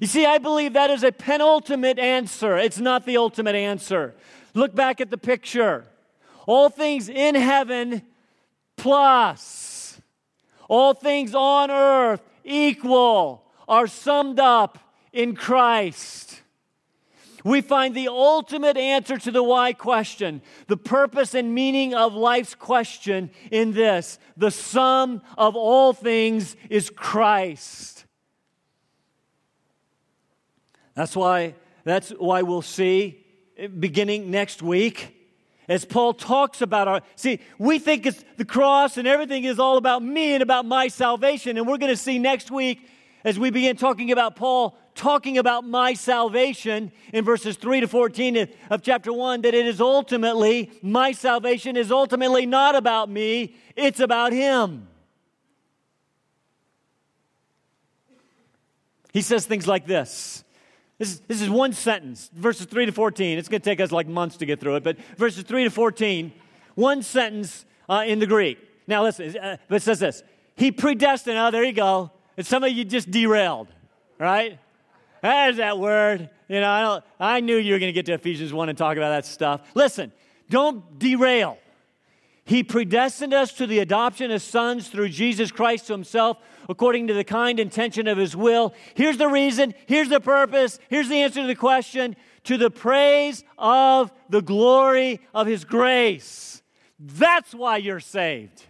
You 0.00 0.06
see, 0.06 0.26
I 0.26 0.38
believe 0.38 0.74
that 0.74 0.90
is 0.90 1.02
a 1.02 1.10
penultimate 1.10 1.98
answer. 1.98 2.56
It's 2.58 2.78
not 2.78 3.06
the 3.06 3.16
ultimate 3.16 3.54
answer. 3.54 4.14
Look 4.54 4.74
back 4.74 5.00
at 5.00 5.10
the 5.10 5.18
picture. 5.18 5.86
All 6.46 6.68
things 6.68 7.08
in 7.08 7.34
heaven 7.34 8.02
plus 8.76 9.76
all 10.68 10.94
things 10.94 11.34
on 11.34 11.70
earth 11.70 12.22
equal 12.44 13.44
are 13.68 13.86
summed 13.86 14.40
up 14.40 14.78
in 15.12 15.34
Christ 15.34 16.42
we 17.46 17.60
find 17.60 17.94
the 17.94 18.08
ultimate 18.08 18.76
answer 18.76 19.18
to 19.18 19.30
the 19.30 19.42
why 19.42 19.72
question, 19.72 20.42
the 20.66 20.76
purpose 20.76 21.32
and 21.32 21.54
meaning 21.54 21.94
of 21.94 22.12
life's 22.12 22.54
question 22.54 23.30
in 23.52 23.72
this 23.72 24.18
the 24.36 24.50
sum 24.50 25.22
of 25.38 25.54
all 25.54 25.92
things 25.92 26.56
is 26.68 26.90
Christ. 26.90 28.04
That's 30.94 31.14
why, 31.14 31.54
that's 31.84 32.10
why 32.10 32.42
we'll 32.42 32.62
see, 32.62 33.24
beginning 33.78 34.30
next 34.30 34.60
week, 34.62 35.14
as 35.68 35.84
Paul 35.84 36.14
talks 36.14 36.62
about 36.62 36.88
our. 36.88 37.02
See, 37.14 37.40
we 37.58 37.78
think 37.78 38.06
it's 38.06 38.24
the 38.36 38.44
cross 38.44 38.96
and 38.96 39.06
everything 39.06 39.44
is 39.44 39.58
all 39.58 39.76
about 39.76 40.02
me 40.02 40.34
and 40.34 40.42
about 40.42 40.64
my 40.64 40.88
salvation. 40.88 41.58
And 41.58 41.66
we're 41.66 41.78
going 41.78 41.92
to 41.92 41.96
see 41.96 42.18
next 42.18 42.50
week 42.50 42.88
as 43.24 43.38
we 43.38 43.50
begin 43.50 43.76
talking 43.76 44.10
about 44.10 44.36
Paul 44.36 44.76
talking 44.96 45.38
about 45.38 45.64
my 45.64 45.94
salvation 45.94 46.90
in 47.12 47.24
verses 47.24 47.56
3 47.56 47.80
to 47.80 47.88
14 47.88 48.48
of 48.70 48.82
chapter 48.82 49.12
1 49.12 49.42
that 49.42 49.54
it 49.54 49.66
is 49.66 49.80
ultimately, 49.80 50.72
my 50.82 51.12
salvation 51.12 51.76
is 51.76 51.92
ultimately 51.92 52.46
not 52.46 52.74
about 52.74 53.08
me, 53.08 53.54
it's 53.76 54.00
about 54.00 54.32
him. 54.32 54.88
He 59.12 59.22
says 59.22 59.46
things 59.46 59.66
like 59.66 59.86
this 59.86 60.44
this 60.98 61.10
is, 61.10 61.20
this 61.20 61.42
is 61.42 61.50
one 61.50 61.72
sentence, 61.72 62.30
verses 62.34 62.66
3 62.66 62.86
to 62.86 62.92
14. 62.92 63.38
It's 63.38 63.48
going 63.48 63.60
to 63.60 63.64
take 63.64 63.80
us 63.80 63.92
like 63.92 64.08
months 64.08 64.38
to 64.38 64.46
get 64.46 64.60
through 64.60 64.76
it, 64.76 64.84
but 64.84 64.96
verses 65.18 65.44
3 65.44 65.64
to 65.64 65.70
14, 65.70 66.32
one 66.74 67.02
sentence 67.02 67.66
uh, 67.88 68.04
in 68.06 68.18
the 68.18 68.26
Greek. 68.26 68.58
Now, 68.86 69.02
listen, 69.02 69.36
uh, 69.36 69.58
it 69.68 69.82
says 69.82 69.98
this 69.98 70.22
He 70.54 70.72
predestined, 70.72 71.36
oh, 71.36 71.50
there 71.50 71.64
you 71.64 71.72
go. 71.72 72.10
And 72.36 72.46
some 72.46 72.64
of 72.64 72.72
you 72.72 72.84
just 72.84 73.10
derailed, 73.10 73.68
right? 74.18 74.58
There's 75.26 75.56
that 75.56 75.78
word. 75.78 76.30
You 76.48 76.60
know, 76.60 76.70
I, 76.70 76.82
don't, 76.82 77.04
I 77.18 77.40
knew 77.40 77.56
you 77.56 77.72
were 77.72 77.80
going 77.80 77.88
to 77.88 77.92
get 77.92 78.06
to 78.06 78.12
Ephesians 78.12 78.52
1 78.52 78.68
and 78.68 78.78
talk 78.78 78.96
about 78.96 79.08
that 79.08 79.26
stuff. 79.26 79.60
Listen, 79.74 80.12
don't 80.48 81.00
derail. 81.00 81.58
He 82.44 82.62
predestined 82.62 83.34
us 83.34 83.52
to 83.54 83.66
the 83.66 83.80
adoption 83.80 84.30
as 84.30 84.44
sons 84.44 84.86
through 84.88 85.08
Jesus 85.08 85.50
Christ 85.50 85.88
to 85.88 85.94
himself, 85.94 86.38
according 86.68 87.08
to 87.08 87.14
the 87.14 87.24
kind 87.24 87.58
intention 87.58 88.06
of 88.06 88.18
his 88.18 88.36
will. 88.36 88.72
Here's 88.94 89.16
the 89.16 89.26
reason, 89.26 89.74
here's 89.86 90.08
the 90.08 90.20
purpose, 90.20 90.78
here's 90.88 91.08
the 91.08 91.16
answer 91.22 91.40
to 91.40 91.48
the 91.48 91.56
question 91.56 92.14
to 92.44 92.56
the 92.56 92.70
praise 92.70 93.42
of 93.58 94.12
the 94.30 94.42
glory 94.42 95.20
of 95.34 95.48
his 95.48 95.64
grace. 95.64 96.62
That's 97.00 97.52
why 97.52 97.78
you're 97.78 97.98
saved. 97.98 98.62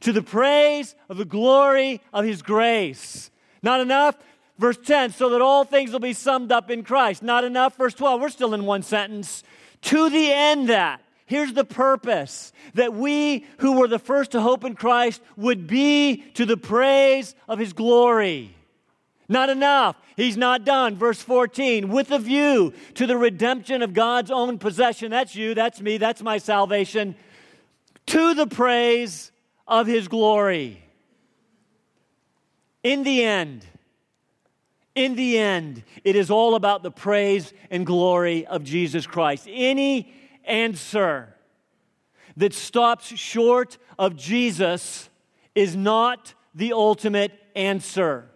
To 0.00 0.12
the 0.12 0.22
praise 0.22 0.94
of 1.08 1.16
the 1.16 1.24
glory 1.24 2.02
of 2.12 2.26
his 2.26 2.42
grace. 2.42 3.30
Not 3.62 3.80
enough? 3.80 4.16
Verse 4.58 4.78
10, 4.84 5.12
so 5.12 5.30
that 5.30 5.40
all 5.40 5.64
things 5.64 5.92
will 5.92 5.98
be 5.98 6.12
summed 6.12 6.52
up 6.52 6.70
in 6.70 6.84
Christ. 6.84 7.22
Not 7.22 7.44
enough? 7.44 7.76
Verse 7.76 7.94
12, 7.94 8.20
we're 8.20 8.28
still 8.28 8.54
in 8.54 8.64
one 8.64 8.82
sentence. 8.82 9.42
To 9.82 10.08
the 10.10 10.32
end 10.32 10.68
that 10.68 11.02
Here's 11.32 11.54
the 11.54 11.64
purpose 11.64 12.52
that 12.74 12.92
we 12.92 13.46
who 13.56 13.78
were 13.78 13.88
the 13.88 13.98
first 13.98 14.32
to 14.32 14.42
hope 14.42 14.66
in 14.66 14.74
Christ 14.74 15.22
would 15.38 15.66
be 15.66 16.16
to 16.34 16.44
the 16.44 16.58
praise 16.58 17.34
of 17.48 17.58
his 17.58 17.72
glory. 17.72 18.54
Not 19.30 19.48
enough. 19.48 19.96
He's 20.14 20.36
not 20.36 20.66
done. 20.66 20.96
Verse 20.96 21.22
14, 21.22 21.88
with 21.88 22.10
a 22.10 22.18
view 22.18 22.74
to 22.96 23.06
the 23.06 23.16
redemption 23.16 23.80
of 23.80 23.94
God's 23.94 24.30
own 24.30 24.58
possession. 24.58 25.10
That's 25.10 25.34
you, 25.34 25.54
that's 25.54 25.80
me, 25.80 25.96
that's 25.96 26.22
my 26.22 26.36
salvation. 26.36 27.14
To 28.08 28.34
the 28.34 28.46
praise 28.46 29.32
of 29.66 29.86
his 29.86 30.08
glory. 30.08 30.84
In 32.82 33.04
the 33.04 33.24
end, 33.24 33.64
in 34.94 35.14
the 35.14 35.38
end, 35.38 35.82
it 36.04 36.16
is 36.16 36.30
all 36.30 36.54
about 36.54 36.82
the 36.82 36.90
praise 36.90 37.52
and 37.70 37.86
glory 37.86 38.46
of 38.46 38.62
Jesus 38.62 39.06
Christ. 39.06 39.48
Any 39.50 40.12
answer 40.44 41.34
that 42.36 42.52
stops 42.52 43.06
short 43.06 43.78
of 43.98 44.16
Jesus 44.16 45.08
is 45.54 45.76
not 45.76 46.34
the 46.54 46.72
ultimate 46.72 47.32
answer. 47.54 48.28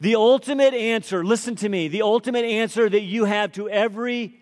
The 0.00 0.16
ultimate 0.16 0.74
answer, 0.74 1.24
listen 1.24 1.56
to 1.56 1.68
me, 1.68 1.88
the 1.88 2.02
ultimate 2.02 2.44
answer 2.44 2.88
that 2.88 3.02
you 3.02 3.24
have 3.24 3.52
to 3.52 3.68
every 3.68 4.38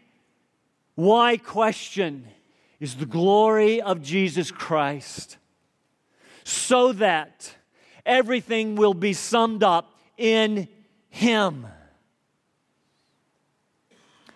why 0.97 1.37
question 1.37 2.27
is 2.81 2.97
the 2.97 3.07
glory 3.07 3.81
of 3.81 4.03
Jesus 4.03 4.51
Christ. 4.51 5.37
So 6.43 6.93
that 6.93 7.55
everything 8.05 8.75
will 8.75 8.95
be 8.95 9.13
summed 9.13 9.63
up 9.63 9.99
in 10.17 10.69
Him. 11.15 11.69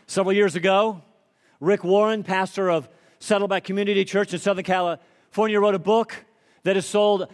Several 0.06 0.32
years 0.32 0.54
ago, 0.54 1.02
Rick 1.58 1.82
Warren, 1.82 2.22
pastor 2.22 2.70
of 2.70 2.88
Saddleback 3.18 3.64
Community 3.64 4.04
Church 4.04 4.32
in 4.32 4.38
Southern 4.38 4.62
California, 4.62 5.58
wrote 5.58 5.74
a 5.74 5.80
book 5.80 6.24
that 6.62 6.76
has 6.76 6.86
sold 6.86 7.26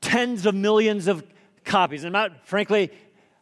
tens 0.00 0.46
of 0.46 0.54
millions 0.54 1.08
of 1.08 1.22
copies. 1.62 2.04
I'm 2.04 2.12
not, 2.12 2.46
frankly, 2.46 2.90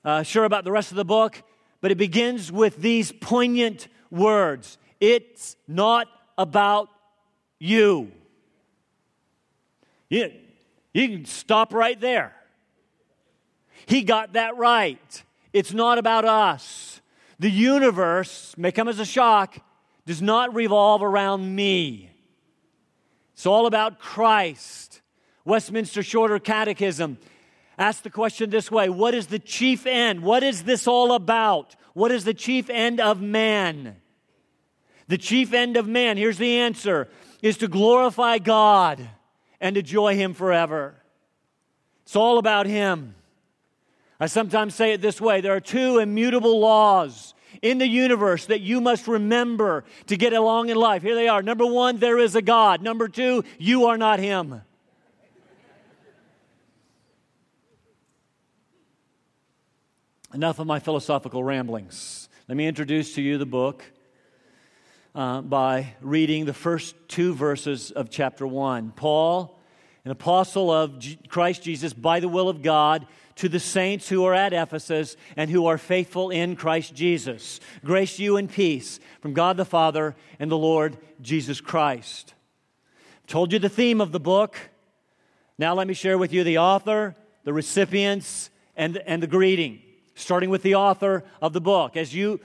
uh, 0.05 0.25
sure 0.25 0.45
about 0.45 0.65
the 0.65 0.73
rest 0.73 0.91
of 0.91 0.97
the 0.97 1.05
book, 1.05 1.41
but 1.81 1.93
it 1.93 1.99
begins 1.99 2.51
with 2.51 2.79
these 2.79 3.13
poignant 3.13 3.87
words 4.11 4.77
It's 4.99 5.55
not 5.69 6.09
about 6.37 6.89
you. 7.61 8.11
You, 10.09 10.33
you 10.93 11.09
can 11.09 11.25
stop 11.27 11.73
right 11.73 12.01
there. 12.01 12.35
He 13.87 14.03
got 14.03 14.33
that 14.33 14.57
right. 14.57 15.23
It's 15.55 15.73
not 15.73 15.99
about 15.99 16.25
us. 16.25 17.01
The 17.39 17.49
universe 17.51 18.55
may 18.59 18.73
come 18.73 18.89
as 18.89 18.99
a 18.99 19.05
shock, 19.05 19.57
does 20.05 20.21
not 20.21 20.53
revolve 20.53 21.03
around 21.03 21.55
me. 21.55 22.11
It's 23.33 23.47
all 23.47 23.67
about 23.67 24.01
Christ. 24.01 25.01
Westminster 25.45 26.03
Shorter 26.03 26.41
Catechism 26.41 27.19
asks 27.79 28.03
the 28.03 28.11
question 28.11 28.51
this 28.51 28.71
way 28.71 28.89
What 28.89 29.15
is 29.15 29.29
the 29.29 29.39
chief 29.39 29.87
end? 29.87 30.23
What 30.23 30.43
is 30.43 30.65
this 30.65 30.89
all 30.89 31.13
about? 31.13 31.77
What 31.93 32.11
is 32.11 32.25
the 32.25 32.35
chief 32.35 32.69
end 32.69 33.01
of 33.01 33.23
man? 33.23 33.97
The 35.07 35.19
chief 35.19 35.53
end 35.53 35.77
of 35.77 35.87
man, 35.87 36.17
here's 36.17 36.39
the 36.39 36.59
answer, 36.59 37.09
is 37.43 37.59
to 37.59 37.69
glorify 37.69 38.39
God 38.39 39.09
and 39.61 39.77
to 39.77 39.83
joy 39.83 40.17
Him 40.17 40.35
forever. 40.35 40.97
It's 42.03 42.17
all 42.17 42.39
about 42.39 42.67
Him. 42.67 43.15
I 44.25 44.27
sometimes 44.27 44.75
say 44.75 44.95
it 44.95 45.03
this 45.03 45.21
way 45.21 45.43
there 45.43 45.55
are 45.55 45.61
two 45.61 45.99
immutable 45.99 46.59
laws 46.59 47.35
in 47.61 47.77
the 47.77 47.87
universe 47.87 48.47
that 48.47 48.63
you 48.63 48.81
must 48.81 49.07
remember 49.07 49.85
to 50.07 50.17
get 50.17 50.33
along 50.33 50.71
in 50.71 50.79
life. 50.79 51.03
Here 51.03 51.15
they 51.15 51.29
are. 51.29 51.43
Number 51.43 51.67
one, 51.67 51.99
there 51.99 52.19
is 52.19 52.35
a 52.35 52.41
God. 52.41 52.81
Number 52.81 53.07
two, 53.07 53.45
you 53.59 53.85
are 53.85 53.99
not 53.99 54.21
Him. 54.21 54.63
Enough 60.33 60.59
of 60.59 60.67
my 60.67 60.79
philosophical 60.79 61.45
ramblings. 61.45 62.31
Let 62.49 62.57
me 62.57 62.67
introduce 62.67 63.17
to 63.17 63.21
you 63.21 63.37
the 63.37 63.45
book 63.45 63.85
uh, 65.15 65.43
by 65.43 65.97
reading 66.01 66.47
the 66.47 66.55
first 66.55 66.95
two 67.09 67.35
verses 67.35 67.91
of 67.91 68.09
chapter 68.09 68.47
1. 68.47 68.93
Paul, 68.93 69.61
an 70.07 70.11
apostle 70.11 70.71
of 70.71 70.99
G- 70.99 71.19
Christ 71.29 71.63
Jesus 71.63 71.93
by 71.93 72.21
the 72.21 72.29
will 72.29 72.49
of 72.49 72.63
God, 72.63 73.07
to 73.37 73.49
the 73.49 73.61
saints 73.61 74.09
who 74.09 74.25
are 74.25 74.35
at 74.35 74.53
Ephesus 74.53 75.17
and 75.37 75.51
who 75.51 75.67
are 75.67 75.79
faithful 75.79 76.31
in 76.31 76.57
Christ 76.57 76.95
Jesus. 76.95 77.61
Grace 77.85 78.19
you 78.19 78.37
and 78.37 78.51
peace 78.51 79.01
from 79.21 79.33
God 79.33 79.57
the 79.57 79.65
Father 79.65 80.15
and 80.39 80.51
the 80.51 80.59
Lord 80.59 80.97
Jesus 81.21 81.61
Christ. 81.61 82.35
I've 83.23 83.27
told 83.27 83.53
you 83.53 83.59
the 83.59 83.69
theme 83.69 84.01
of 84.01 84.13
the 84.13 84.21
book. 84.21 84.57
Now 85.59 85.75
let 85.75 85.87
me 85.87 85.95
share 85.95 86.19
with 86.19 86.33
you 86.33 86.45
the 86.45 86.59
author, 86.59 87.17
the 87.45 87.53
recipients, 87.53 88.51
and, 88.77 88.97
and 88.99 89.23
the 89.23 89.27
greeting. 89.27 89.81
Starting 90.15 90.51
with 90.51 90.63
the 90.63 90.77
author 90.77 91.25
of 91.43 91.53
the 91.53 91.61
book. 91.61 91.97
As 91.97 92.15
you 92.15 92.41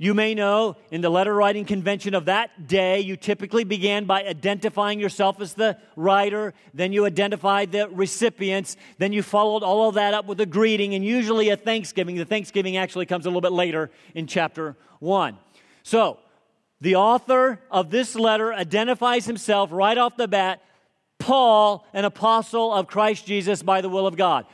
you 0.00 0.14
may 0.14 0.32
know 0.32 0.76
in 0.92 1.00
the 1.00 1.10
letter 1.10 1.34
writing 1.34 1.64
convention 1.64 2.14
of 2.14 2.26
that 2.26 2.68
day, 2.68 3.00
you 3.00 3.16
typically 3.16 3.64
began 3.64 4.04
by 4.04 4.22
identifying 4.22 5.00
yourself 5.00 5.40
as 5.40 5.54
the 5.54 5.76
writer, 5.96 6.54
then 6.72 6.92
you 6.92 7.04
identified 7.04 7.72
the 7.72 7.88
recipients, 7.88 8.76
then 8.98 9.12
you 9.12 9.24
followed 9.24 9.64
all 9.64 9.88
of 9.88 9.96
that 9.96 10.14
up 10.14 10.26
with 10.26 10.40
a 10.40 10.46
greeting 10.46 10.94
and 10.94 11.04
usually 11.04 11.48
a 11.48 11.56
thanksgiving. 11.56 12.14
The 12.14 12.24
thanksgiving 12.24 12.76
actually 12.76 13.06
comes 13.06 13.26
a 13.26 13.28
little 13.28 13.40
bit 13.40 13.52
later 13.52 13.90
in 14.14 14.28
chapter 14.28 14.76
1. 15.00 15.36
So, 15.82 16.18
the 16.80 16.94
author 16.94 17.60
of 17.68 17.90
this 17.90 18.14
letter 18.14 18.54
identifies 18.54 19.26
himself 19.26 19.70
right 19.72 19.98
off 19.98 20.16
the 20.16 20.28
bat 20.28 20.62
Paul, 21.18 21.84
an 21.92 22.04
apostle 22.04 22.72
of 22.72 22.86
Christ 22.86 23.26
Jesus 23.26 23.62
by 23.62 23.80
the 23.80 23.88
will 23.88 24.06
of 24.06 24.16
God. 24.16 24.46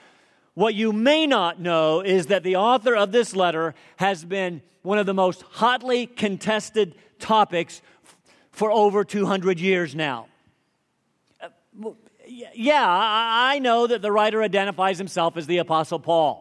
What 0.54 0.74
you 0.74 0.92
may 0.92 1.26
not 1.26 1.60
know 1.60 2.00
is 2.00 2.26
that 2.26 2.44
the 2.44 2.56
author 2.56 2.94
of 2.94 3.10
this 3.10 3.34
letter 3.34 3.74
has 3.96 4.24
been 4.24 4.62
one 4.82 4.98
of 4.98 5.06
the 5.06 5.14
most 5.14 5.42
hotly 5.42 6.06
contested 6.06 6.94
topics 7.18 7.82
for 8.52 8.70
over 8.70 9.02
200 9.02 9.58
years 9.58 9.94
now. 9.94 10.28
Uh, 11.40 11.48
yeah, 12.26 12.84
I 12.86 13.58
know 13.58 13.86
that 13.88 14.00
the 14.00 14.12
writer 14.12 14.42
identifies 14.42 14.96
himself 14.98 15.36
as 15.36 15.46
the 15.46 15.58
Apostle 15.58 15.98
Paul. 15.98 16.40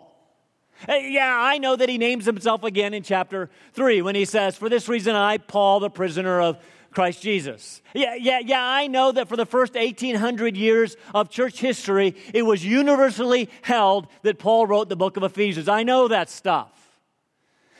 Uh, 0.87 0.93
yeah, 0.95 1.35
I 1.35 1.57
know 1.57 1.75
that 1.75 1.89
he 1.89 1.97
names 1.97 2.25
himself 2.25 2.63
again 2.63 2.93
in 2.93 3.01
chapter 3.03 3.49
3 3.73 4.01
when 4.03 4.15
he 4.15 4.25
says, 4.25 4.55
For 4.55 4.69
this 4.69 4.87
reason, 4.87 5.15
I, 5.15 5.37
Paul, 5.37 5.79
the 5.79 5.89
prisoner 5.89 6.39
of 6.39 6.59
Christ 6.93 7.21
Jesus. 7.21 7.81
Yeah, 7.93 8.15
yeah, 8.15 8.39
yeah, 8.39 8.63
I 8.63 8.87
know 8.87 9.11
that 9.11 9.27
for 9.27 9.35
the 9.35 9.45
first 9.45 9.75
1800 9.75 10.55
years 10.55 10.95
of 11.13 11.29
church 11.29 11.59
history, 11.59 12.15
it 12.33 12.43
was 12.43 12.65
universally 12.65 13.49
held 13.61 14.07
that 14.21 14.39
Paul 14.39 14.67
wrote 14.67 14.89
the 14.89 14.95
book 14.95 15.17
of 15.17 15.23
Ephesians. 15.23 15.67
I 15.67 15.83
know 15.83 16.07
that 16.07 16.29
stuff. 16.29 16.71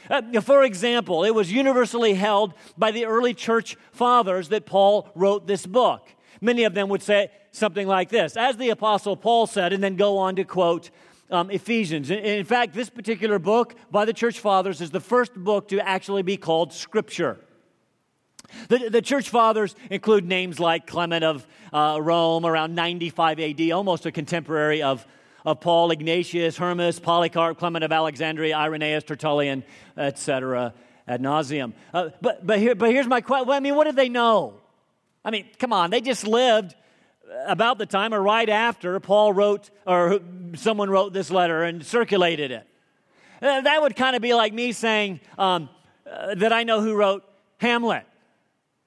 Uh, 0.10 0.42
for 0.42 0.64
example, 0.64 1.24
it 1.24 1.34
was 1.34 1.52
universally 1.52 2.14
held 2.14 2.54
by 2.78 2.92
the 2.92 3.06
early 3.06 3.34
church 3.34 3.78
fathers 3.92 4.50
that 4.50 4.66
Paul 4.66 5.10
wrote 5.16 5.48
this 5.48 5.66
book. 5.66 6.10
Many 6.42 6.66
of 6.66 6.74
them 6.74 6.90
would 6.90 7.02
say 7.02 7.30
something 7.52 7.88
like 7.88 8.10
this, 8.10 8.36
as 8.36 8.58
the 8.58 8.70
Apostle 8.70 9.16
Paul 9.16 9.48
said, 9.48 9.72
and 9.72 9.82
then 9.82 9.96
go 9.96 10.18
on 10.18 10.36
to 10.36 10.44
quote 10.44 10.90
um, 11.30 11.50
Ephesians. 11.50 12.12
In, 12.12 12.20
in 12.20 12.46
fact, 12.46 12.74
this 12.74 12.90
particular 12.90 13.40
book 13.40 13.76
by 13.92 14.06
the 14.06 14.14
church 14.14 14.40
fathers 14.40 14.82
is 14.82 14.92
the 14.92 15.00
first 15.00 15.34
book 15.34 15.70
to 15.70 15.80
actually 15.80 16.22
be 16.22 16.36
called 16.36 16.74
Scripture. 16.74 17.40
The, 18.70 18.90
the, 18.90 19.02
church 19.02 19.30
fathers 19.30 19.76
include 19.90 20.26
names 20.26 20.60
like 20.60 20.88
Clement 20.88 21.24
of 21.24 21.46
uh, 21.72 22.00
Rome 22.02 22.46
around 22.46 22.76
95 22.76 23.40
AD, 23.40 23.72
almost 23.72 24.06
a 24.06 24.12
contemporary 24.12 24.82
of, 24.82 25.06
of 25.46 25.60
Paul, 25.60 25.92
Ignatius, 25.92 26.58
Hermas, 26.58 27.00
Polycarp, 27.00 27.58
Clement 27.58 27.84
of 27.84 27.92
Alexandria, 27.92 28.56
Irenaeus, 28.56 29.04
Tertullian, 29.04 29.64
etc., 29.98 30.74
ad 31.08 31.22
nauseum. 31.22 31.74
Uh, 31.94 32.10
but, 32.22 32.46
but, 32.46 32.60
here, 32.60 32.76
but 32.76 32.92
here's 32.92 33.08
my 33.08 33.22
question. 33.22 33.50
I 33.50 33.60
mean, 33.60 33.76
what 33.76 33.86
did 33.86 33.96
they 33.96 34.10
know? 34.10 34.56
I 35.26 35.32
mean, 35.32 35.48
come 35.60 35.74
on, 35.74 35.90
they 35.90 36.02
just 36.02 36.26
lived 36.26 36.76
about 37.46 37.78
the 37.78 37.86
time 37.86 38.14
or 38.14 38.22
right 38.22 38.50
after 38.50 39.00
Paul 39.00 39.34
wrote, 39.34 39.70
or 39.86 40.20
someone 40.56 40.90
wrote 40.90 41.14
this 41.14 41.32
letter 41.32 41.64
and 41.64 41.86
circulated 41.86 42.52
it. 42.52 42.68
Uh, 43.42 43.62
that 43.62 43.82
would 43.82 43.96
kind 43.96 44.16
of 44.16 44.22
be 44.22 44.34
like 44.34 44.54
me 44.54 44.72
saying 44.72 45.20
um, 45.38 45.70
uh, 46.10 46.36
that 46.36 46.54
I 46.54 46.64
know 46.64 46.82
who 46.82 46.96
wrote 46.96 47.24
Hamlet. 47.58 48.06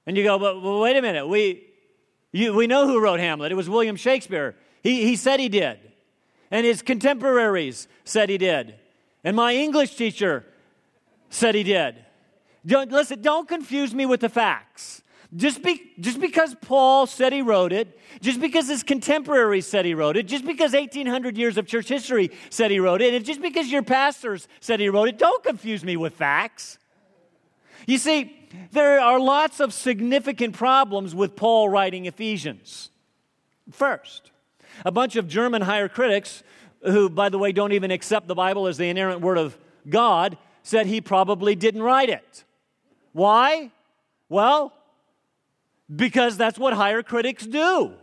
And 0.07 0.15
you 0.15 0.23
go, 0.23 0.39
but, 0.39 0.61
but 0.61 0.79
wait 0.79 0.95
a 0.95 1.01
minute, 1.01 1.27
we, 1.27 1.65
you, 2.31 2.53
we 2.53 2.65
know 2.65 2.87
who 2.87 3.01
wrote 3.01 3.19
Hamlet. 3.19 3.51
It 3.51 3.55
was 3.55 3.69
William 3.69 3.97
Shakespeare. 3.97 4.55
He, 4.81 5.03
he 5.03 5.17
said 5.17 5.39
he 5.39 5.49
did. 5.49 5.79
And 6.49 6.65
his 6.65 6.81
contemporaries 6.81 7.89
said 8.05 8.29
he 8.29 8.37
did. 8.37 8.75
And 9.25 9.35
my 9.35 9.53
English 9.53 9.95
teacher 9.95 10.45
said 11.29 11.55
he 11.55 11.63
did. 11.63 11.97
Don't, 12.65 12.89
listen, 12.89 13.21
don't 13.21 13.47
confuse 13.47 13.93
me 13.93 14.05
with 14.05 14.21
the 14.21 14.29
facts. 14.29 15.01
Just, 15.35 15.61
be, 15.61 15.91
just 15.99 16.21
because 16.21 16.55
Paul 16.61 17.05
said 17.05 17.33
he 17.33 17.41
wrote 17.41 17.73
it, 17.73 17.99
just 18.21 18.39
because 18.39 18.69
his 18.69 18.83
contemporaries 18.83 19.67
said 19.67 19.83
he 19.83 19.93
wrote 19.93 20.15
it, 20.15 20.25
just 20.25 20.45
because 20.45 20.71
1800 20.71 21.37
years 21.37 21.57
of 21.57 21.67
church 21.67 21.89
history 21.89 22.31
said 22.49 22.71
he 22.71 22.79
wrote 22.79 23.01
it, 23.01 23.13
and 23.13 23.25
just 23.25 23.41
because 23.41 23.69
your 23.69 23.83
pastors 23.83 24.47
said 24.61 24.79
he 24.79 24.87
wrote 24.87 25.09
it, 25.09 25.17
don't 25.17 25.43
confuse 25.43 25.83
me 25.83 25.97
with 25.97 26.13
facts. 26.13 26.77
You 27.87 27.97
see, 27.97 28.49
there 28.71 28.99
are 28.99 29.19
lots 29.19 29.59
of 29.59 29.73
significant 29.73 30.55
problems 30.55 31.15
with 31.15 31.35
Paul 31.35 31.69
writing 31.69 32.05
Ephesians. 32.05 32.91
First, 33.71 34.31
a 34.85 34.91
bunch 34.91 35.15
of 35.15 35.27
German 35.27 35.61
higher 35.63 35.87
critics, 35.87 36.43
who, 36.83 37.09
by 37.09 37.29
the 37.29 37.37
way, 37.37 37.51
don't 37.53 37.71
even 37.71 37.89
accept 37.89 38.27
the 38.27 38.35
Bible 38.35 38.67
as 38.67 38.77
the 38.77 38.89
inerrant 38.89 39.21
word 39.21 39.37
of 39.37 39.57
God, 39.89 40.37
said 40.63 40.85
he 40.85 40.99
probably 40.99 41.55
didn't 41.55 41.81
write 41.81 42.09
it. 42.09 42.43
Why? 43.13 43.71
Well, 44.27 44.73
because 45.93 46.35
that's 46.35 46.59
what 46.59 46.73
higher 46.73 47.01
critics 47.01 47.45
do. 47.45 47.93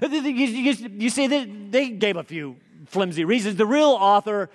you, 0.00 1.10
see, 1.10 1.26
they 1.26 1.90
gave 1.90 2.16
a 2.16 2.24
few 2.24 2.56
flimsy 2.86 3.26
reasons. 3.26 3.56
The 3.56 3.66
real 3.66 3.90
author, 3.90 4.48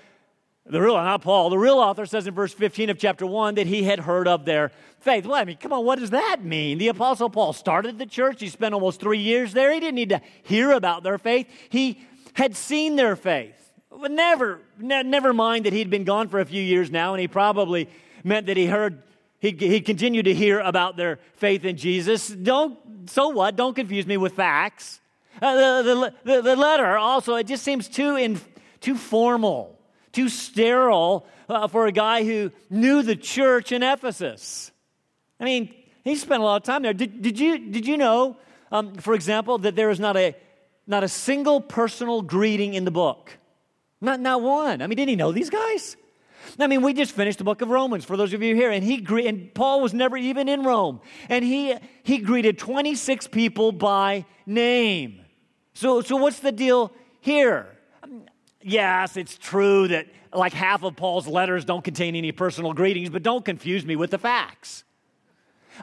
the 0.68 0.82
real, 0.82 0.96
not 0.96 1.22
Paul, 1.22 1.50
the 1.50 1.58
real 1.58 1.78
author 1.78 2.06
says 2.06 2.26
in 2.26 2.34
verse 2.34 2.54
15 2.54 2.90
of 2.90 2.98
chapter 2.98 3.26
1 3.26 3.56
that 3.56 3.68
he 3.68 3.84
had 3.84 4.00
heard 4.00 4.28
of 4.28 4.46
their 4.46 4.72
faith. 5.00 5.26
Well, 5.26 5.36
I 5.36 5.46
mean, 5.46 5.58
come 5.58 5.72
on, 5.74 5.86
what 5.86 6.00
does 6.00 6.10
that 6.10 6.44
mean? 6.44 6.80
The 6.80 6.88
Apostle 6.88 7.30
Paul 7.30 7.54
started 7.54 8.00
the 8.00 8.06
church, 8.06 8.42
he 8.42 8.50
spent 8.50 8.74
almost 8.74 9.00
three 9.00 9.20
years 9.20 9.54
there. 9.54 9.72
He 9.72 9.80
didn't 9.80 9.96
need 9.96 10.10
to 10.10 10.22
hear 10.44 10.72
about 10.72 11.04
their 11.04 11.18
faith, 11.18 11.48
he 11.70 12.02
had 12.34 12.56
seen 12.56 12.96
their 12.96 13.16
faith. 13.16 13.54
But 13.92 14.12
never, 14.12 14.60
ne- 14.78 15.04
never 15.04 15.34
mind 15.34 15.66
that 15.66 15.74
he'd 15.74 15.90
been 15.90 16.04
gone 16.04 16.28
for 16.28 16.40
a 16.40 16.46
few 16.46 16.62
years 16.62 16.92
now, 16.92 17.14
and 17.14 17.22
he 17.22 17.28
probably 17.28 17.88
meant 18.24 18.48
that 18.48 18.58
he 18.58 18.66
heard 18.66 19.04
he, 19.40 19.52
he 19.52 19.82
continued 19.82 20.26
to 20.26 20.34
hear 20.34 20.60
about 20.60 20.98
their 20.98 21.20
faith 21.36 21.66
in 21.66 21.78
Jesus. 21.78 22.30
Don't, 22.30 22.80
so 23.10 23.30
what? 23.30 23.56
Don't 23.56 23.76
confuse 23.76 24.08
me 24.08 24.18
with 24.18 24.34
facts. 24.34 25.02
Uh, 25.40 25.84
the, 25.84 26.14
the, 26.24 26.42
the, 26.42 26.56
letter 26.56 26.98
also, 26.98 27.36
it 27.36 27.46
just 27.46 27.64
seems 27.64 27.88
too, 27.88 28.16
in, 28.16 28.40
too 28.80 28.96
formal, 28.96 29.75
too 30.16 30.30
sterile 30.30 31.28
uh, 31.50 31.68
for 31.68 31.86
a 31.86 31.92
guy 31.92 32.24
who 32.24 32.52
knew 32.70 33.04
the 33.04 33.16
church 33.16 33.72
in 33.72 33.84
Ephesus. 33.84 34.72
I 35.40 35.44
mean, 35.44 35.76
he 36.04 36.16
spent 36.16 36.42
a 36.42 36.46
lot 36.46 36.56
of 36.56 36.64
time 36.64 36.82
there. 36.82 36.94
Did, 36.94 37.22
did, 37.22 37.38
you, 37.38 37.60
did 37.60 37.86
you 37.86 37.98
know, 37.98 38.38
um, 38.72 38.96
for 38.96 39.14
example, 39.14 39.58
that 39.60 39.76
there 39.76 39.90
is 39.90 40.00
not 40.00 40.16
a, 40.16 40.36
not 40.88 41.04
a 41.04 41.10
single 41.10 41.60
personal 41.60 42.22
greeting 42.22 42.74
in 42.74 42.86
the 42.86 42.92
book? 42.92 43.38
Not, 44.00 44.22
not 44.22 44.42
one. 44.42 44.82
I 44.82 44.88
mean, 44.88 44.96
did 44.96 45.10
he 45.10 45.16
know 45.18 45.34
these 45.34 45.50
guys? 45.50 45.98
I 46.60 46.68
mean, 46.68 46.82
we 46.82 46.94
just 46.94 47.12
finished 47.12 47.40
the 47.40 47.44
book 47.44 47.62
of 47.62 47.70
Romans 47.70 48.06
for 48.06 48.16
those 48.16 48.32
of 48.34 48.42
you 48.42 48.56
here, 48.56 48.72
and 48.72 48.84
he 48.84 49.06
and 49.28 49.54
Paul 49.54 49.82
was 49.82 49.94
never 49.94 50.16
even 50.16 50.48
in 50.48 50.64
Rome, 50.64 51.02
and 51.28 51.44
he 51.44 51.76
he 52.04 52.20
greeted 52.20 52.60
26 52.60 53.28
people 53.28 53.72
by 53.72 54.26
name. 54.46 55.22
So 55.74 56.02
so 56.02 56.18
what's 56.18 56.40
the 56.40 56.52
deal 56.52 56.92
here? 57.20 57.75
Yes, 58.68 59.16
it's 59.16 59.38
true 59.38 59.88
that 59.90 60.08
like 60.34 60.52
half 60.52 60.82
of 60.82 60.96
Paul's 60.96 61.28
letters 61.28 61.66
don't 61.66 61.84
contain 61.84 62.16
any 62.16 62.32
personal 62.32 62.74
greetings, 62.74 63.12
but 63.12 63.22
don't 63.22 63.46
confuse 63.46 63.86
me 63.86 63.96
with 63.96 64.10
the 64.10 64.18
facts. 64.18 64.84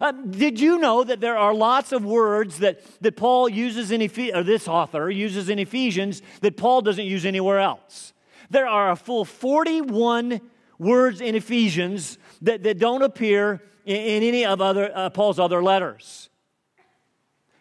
Uh, 0.01 0.11
did 0.11 0.59
you 0.59 0.79
know 0.79 1.05
that 1.05 1.21
there 1.21 1.39
are 1.39 1.55
lots 1.55 1.93
of 1.93 2.05
words 2.05 2.59
that, 2.59 2.81
that 3.01 3.15
Paul 3.15 3.49
uses 3.49 3.93
in 3.93 4.03
Ephes- 4.03 4.35
or 4.35 4.43
this 4.43 4.67
author 4.67 5.09
uses 5.09 5.49
in 5.49 5.61
Ephesians 5.61 6.23
that 6.41 6.57
Paul 6.57 6.81
doesn't 6.81 7.05
use 7.05 7.25
anywhere 7.25 7.61
else? 7.61 8.13
There 8.51 8.67
are 8.67 8.91
a 8.91 8.97
full 8.97 9.25
41 9.25 10.41
words 10.77 11.21
in 11.21 11.37
Ephesians 11.37 12.19
that, 12.41 12.65
that 12.65 12.81
don't 12.81 13.03
appear 13.03 13.63
in, 13.87 13.95
in 13.95 14.23
any 14.25 14.45
of 14.45 14.61
other, 14.61 14.91
uh, 14.93 15.09
Paul's 15.11 15.39
other 15.39 15.63
letters. 15.63 16.31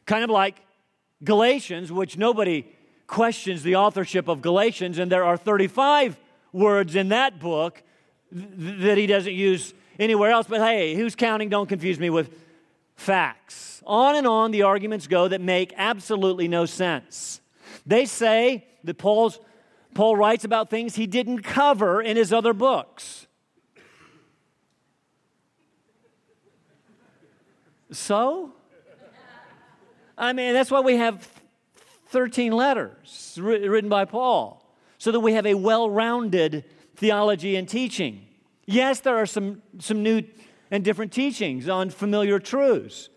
Kind 0.08 0.24
of 0.24 0.32
like 0.32 0.56
Galatians, 1.24 1.92
which 1.92 2.18
nobody 2.18 2.66
questions 3.12 3.62
the 3.62 3.76
authorship 3.76 4.30
of 4.30 4.42
Galatians, 4.42 4.98
and 4.98 5.12
there 5.12 5.26
are 5.26 5.36
35 5.36 6.18
words 6.54 6.96
in 6.96 7.10
that 7.10 7.40
book 7.40 7.84
th- 8.34 8.80
that 8.80 8.98
he 8.98 9.06
doesn't 9.06 9.34
use 9.34 9.74
anywhere 10.00 10.32
else. 10.32 10.48
But 10.48 10.62
hey, 10.62 10.96
who's 10.96 11.14
counting? 11.14 11.50
Don't 11.50 11.68
confuse 11.68 12.00
me 12.00 12.10
with 12.10 12.34
facts. 12.96 13.84
On 13.86 14.16
and 14.16 14.26
on 14.26 14.52
the 14.52 14.64
arguments 14.64 15.08
go 15.08 15.28
that 15.28 15.42
make 15.42 15.74
absolutely 15.76 16.48
no 16.48 16.66
sense. 16.66 17.42
They 17.86 18.06
say 18.06 18.66
that 18.86 18.98
Paul's 18.98 19.40
Paul 19.94 20.16
writes 20.16 20.46
about 20.46 20.70
things 20.70 20.96
he 20.96 21.06
didn't 21.06 21.42
cover 21.42 22.02
in 22.02 22.16
his 22.16 22.32
other 22.32 22.54
books. 22.54 23.28
So? 27.92 28.54
I 30.18 30.32
mean, 30.32 30.54
that's 30.54 30.72
why 30.72 30.80
we 30.80 30.96
have 30.96 31.41
13 32.12 32.52
letters 32.52 33.40
written 33.42 33.90
by 33.90 34.06
Paul, 34.06 34.64
so 34.98 35.12
that 35.12 35.22
we 35.22 35.34
have 35.34 35.46
a 35.46 35.56
well 35.56 35.90
rounded 35.90 36.66
theology 36.98 37.56
and 37.56 37.68
teaching. 37.68 38.28
Yes, 38.66 39.00
there 39.00 39.16
are 39.16 39.26
some, 39.26 39.62
some 39.80 40.04
new 40.04 40.24
and 40.70 40.84
different 40.84 41.12
teachings 41.12 41.68
on 41.68 41.90
familiar 41.90 42.38
truths. 42.38 43.10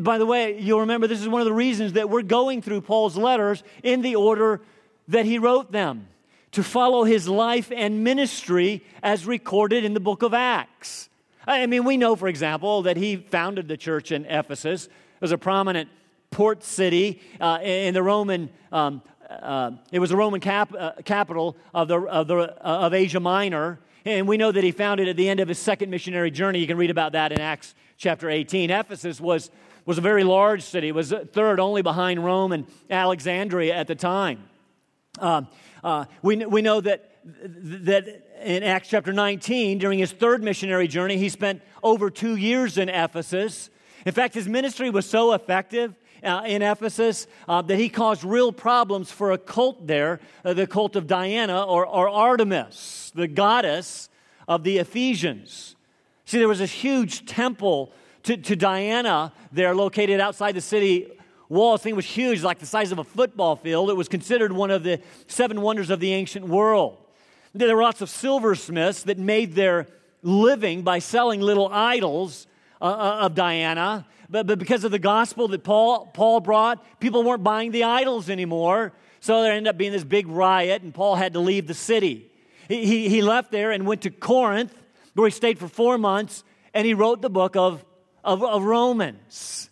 By 0.00 0.18
the 0.18 0.26
way, 0.26 0.58
you'll 0.58 0.80
remember 0.80 1.06
this 1.06 1.20
is 1.20 1.28
one 1.28 1.40
of 1.40 1.46
the 1.46 1.52
reasons 1.52 1.94
that 1.94 2.08
we're 2.08 2.22
going 2.22 2.62
through 2.62 2.82
Paul's 2.82 3.16
letters 3.16 3.62
in 3.82 4.02
the 4.02 4.16
order 4.16 4.60
that 5.08 5.24
he 5.24 5.38
wrote 5.38 5.72
them, 5.72 6.08
to 6.52 6.62
follow 6.62 7.04
his 7.04 7.28
life 7.28 7.72
and 7.74 8.04
ministry 8.04 8.82
as 9.02 9.26
recorded 9.26 9.84
in 9.84 9.94
the 9.94 10.00
book 10.00 10.22
of 10.22 10.34
Acts. 10.34 11.08
I 11.46 11.66
mean, 11.66 11.84
we 11.84 11.96
know, 11.96 12.16
for 12.16 12.28
example, 12.28 12.82
that 12.82 12.96
he 12.96 13.16
founded 13.16 13.68
the 13.68 13.76
church 13.76 14.12
in 14.12 14.24
Ephesus. 14.26 14.88
Was 15.20 15.32
a 15.32 15.38
prominent 15.38 15.88
port 16.30 16.62
city 16.62 17.20
uh, 17.40 17.58
in 17.62 17.94
the 17.94 18.02
Roman. 18.02 18.50
Um, 18.72 19.02
uh, 19.28 19.72
it 19.90 19.98
was 19.98 20.10
a 20.10 20.16
Roman 20.16 20.40
cap, 20.40 20.72
uh, 20.78 20.92
capital 21.04 21.56
of, 21.74 21.88
the, 21.88 22.00
of, 22.00 22.28
the, 22.28 22.36
uh, 22.36 22.86
of 22.86 22.94
Asia 22.94 23.20
Minor. 23.20 23.80
And 24.04 24.28
we 24.28 24.36
know 24.36 24.52
that 24.52 24.62
he 24.62 24.70
founded 24.70 25.08
at 25.08 25.16
the 25.16 25.28
end 25.28 25.40
of 25.40 25.48
his 25.48 25.58
second 25.58 25.90
missionary 25.90 26.30
journey. 26.30 26.60
You 26.60 26.66
can 26.66 26.76
read 26.76 26.90
about 26.90 27.12
that 27.12 27.32
in 27.32 27.40
Acts 27.40 27.74
chapter 27.96 28.30
18. 28.30 28.70
Ephesus 28.70 29.20
was, 29.20 29.50
was 29.84 29.98
a 29.98 30.00
very 30.00 30.22
large 30.22 30.62
city, 30.62 30.88
it 30.88 30.94
was 30.94 31.12
third 31.32 31.58
only 31.58 31.82
behind 31.82 32.24
Rome 32.24 32.52
and 32.52 32.66
Alexandria 32.90 33.74
at 33.74 33.86
the 33.86 33.94
time. 33.94 34.48
Uh, 35.18 35.42
uh, 35.82 36.04
we, 36.22 36.44
we 36.44 36.62
know 36.62 36.80
that, 36.80 37.10
that 37.24 38.26
in 38.42 38.62
Acts 38.62 38.88
chapter 38.88 39.12
19, 39.12 39.78
during 39.78 39.98
his 39.98 40.12
third 40.12 40.42
missionary 40.42 40.88
journey, 40.88 41.16
he 41.16 41.28
spent 41.28 41.62
over 41.82 42.10
two 42.10 42.36
years 42.36 42.78
in 42.78 42.88
Ephesus. 42.88 43.70
In 44.06 44.12
fact, 44.12 44.34
his 44.34 44.48
ministry 44.48 44.88
was 44.88 45.04
so 45.04 45.32
effective 45.32 45.96
uh, 46.22 46.44
in 46.46 46.62
Ephesus 46.62 47.26
uh, 47.48 47.60
that 47.62 47.76
he 47.76 47.88
caused 47.88 48.22
real 48.22 48.52
problems 48.52 49.10
for 49.10 49.32
a 49.32 49.38
cult 49.38 49.84
there, 49.88 50.20
uh, 50.44 50.54
the 50.54 50.68
cult 50.68 50.94
of 50.94 51.08
Diana 51.08 51.64
or, 51.64 51.84
or 51.84 52.08
Artemis, 52.08 53.10
the 53.16 53.26
goddess 53.26 54.08
of 54.46 54.62
the 54.62 54.78
Ephesians. 54.78 55.74
See, 56.24 56.38
there 56.38 56.46
was 56.46 56.60
this 56.60 56.70
huge 56.70 57.26
temple 57.26 57.92
to, 58.22 58.36
to 58.36 58.54
Diana 58.54 59.32
there 59.50 59.74
located 59.74 60.20
outside 60.20 60.54
the 60.54 60.60
city 60.60 61.10
wall. 61.48 61.72
This 61.72 61.82
thing 61.82 61.96
was 61.96 62.06
huge, 62.06 62.44
like 62.44 62.60
the 62.60 62.66
size 62.66 62.92
of 62.92 63.00
a 63.00 63.04
football 63.04 63.56
field. 63.56 63.90
It 63.90 63.96
was 63.96 64.08
considered 64.08 64.52
one 64.52 64.70
of 64.70 64.84
the 64.84 65.00
seven 65.26 65.62
wonders 65.62 65.90
of 65.90 65.98
the 65.98 66.12
ancient 66.12 66.46
world. 66.46 66.96
There 67.54 67.74
were 67.74 67.82
lots 67.82 68.02
of 68.02 68.08
silversmiths 68.08 69.02
that 69.02 69.18
made 69.18 69.54
their 69.54 69.88
living 70.22 70.82
by 70.82 71.00
selling 71.00 71.40
little 71.40 71.68
idols 71.72 72.46
uh, 72.80 72.84
uh, 72.84 73.18
of 73.22 73.34
Diana. 73.34 74.06
But, 74.28 74.46
but 74.46 74.58
because 74.58 74.84
of 74.84 74.90
the 74.90 74.98
gospel 74.98 75.48
that 75.48 75.64
Paul, 75.64 76.06
Paul 76.06 76.40
brought, 76.40 76.84
people 77.00 77.22
weren't 77.22 77.44
buying 77.44 77.70
the 77.70 77.84
idols 77.84 78.28
anymore. 78.28 78.92
So 79.20 79.42
there 79.42 79.52
ended 79.52 79.70
up 79.70 79.78
being 79.78 79.92
this 79.92 80.04
big 80.04 80.28
riot, 80.28 80.82
and 80.82 80.92
Paul 80.92 81.16
had 81.16 81.32
to 81.34 81.40
leave 81.40 81.66
the 81.66 81.74
city. 81.74 82.30
He, 82.68 82.84
he, 82.86 83.08
he 83.08 83.22
left 83.22 83.50
there 83.50 83.70
and 83.70 83.86
went 83.86 84.02
to 84.02 84.10
Corinth, 84.10 84.74
where 85.14 85.28
he 85.28 85.32
stayed 85.32 85.58
for 85.58 85.68
four 85.68 85.98
months, 85.98 86.44
and 86.74 86.86
he 86.86 86.94
wrote 86.94 87.22
the 87.22 87.30
book 87.30 87.56
of, 87.56 87.84
of, 88.22 88.42
of 88.44 88.64
Romans. 88.64 89.70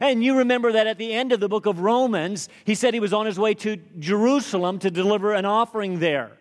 And 0.00 0.22
you 0.22 0.38
remember 0.38 0.72
that 0.72 0.86
at 0.86 0.98
the 0.98 1.12
end 1.12 1.32
of 1.32 1.40
the 1.40 1.48
book 1.48 1.66
of 1.66 1.80
Romans, 1.80 2.48
he 2.64 2.74
said 2.74 2.94
he 2.94 3.00
was 3.00 3.12
on 3.12 3.26
his 3.26 3.38
way 3.38 3.54
to 3.54 3.76
Jerusalem 3.98 4.78
to 4.80 4.90
deliver 4.90 5.32
an 5.32 5.44
offering 5.44 5.98
there. 6.00 6.32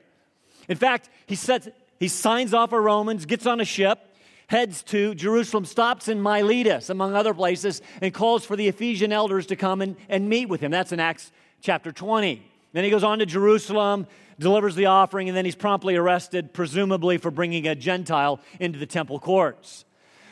In 0.67 0.78
fact, 0.78 1.10
he, 1.25 1.36
sets, 1.36 1.67
he 1.99 2.08
signs 2.08 2.54
off 2.54 2.73
of 2.73 2.84
Romans, 2.84 3.25
gets 3.25 3.45
on 3.45 3.62
a 3.62 3.65
ship, 3.65 4.14
heads 4.47 4.84
to 4.84 5.15
Jerusalem, 5.15 5.65
stops 5.65 6.08
in 6.08 6.21
Miletus, 6.21 6.89
among 6.89 7.15
other 7.15 7.34
places, 7.34 7.81
and 8.01 8.13
calls 8.13 8.45
for 8.45 8.55
the 8.55 8.67
Ephesian 8.67 9.12
elders 9.12 9.47
to 9.47 9.55
come 9.55 9.81
and, 9.81 9.95
and 10.10 10.29
meet 10.29 10.47
with 10.47 10.62
him. 10.62 10.71
That's 10.71 10.91
in 10.91 10.99
Acts 10.99 11.31
chapter 11.62 11.91
20. 11.91 12.41
Then 12.73 12.84
he 12.84 12.89
goes 12.89 13.03
on 13.03 13.19
to 13.19 13.25
Jerusalem, 13.25 14.08
delivers 14.38 14.75
the 14.75 14.88
offering, 14.88 15.29
and 15.29 15.38
then 15.38 15.45
he's 15.45 15.55
promptly 15.55 15.95
arrested, 15.95 16.53
presumably 16.53 17.17
for 17.17 17.31
bringing 17.31 17.67
a 17.67 17.75
Gentile 17.75 18.39
into 18.60 18.77
the 18.77 18.86
temple 18.86 19.19
courts. 19.19 19.86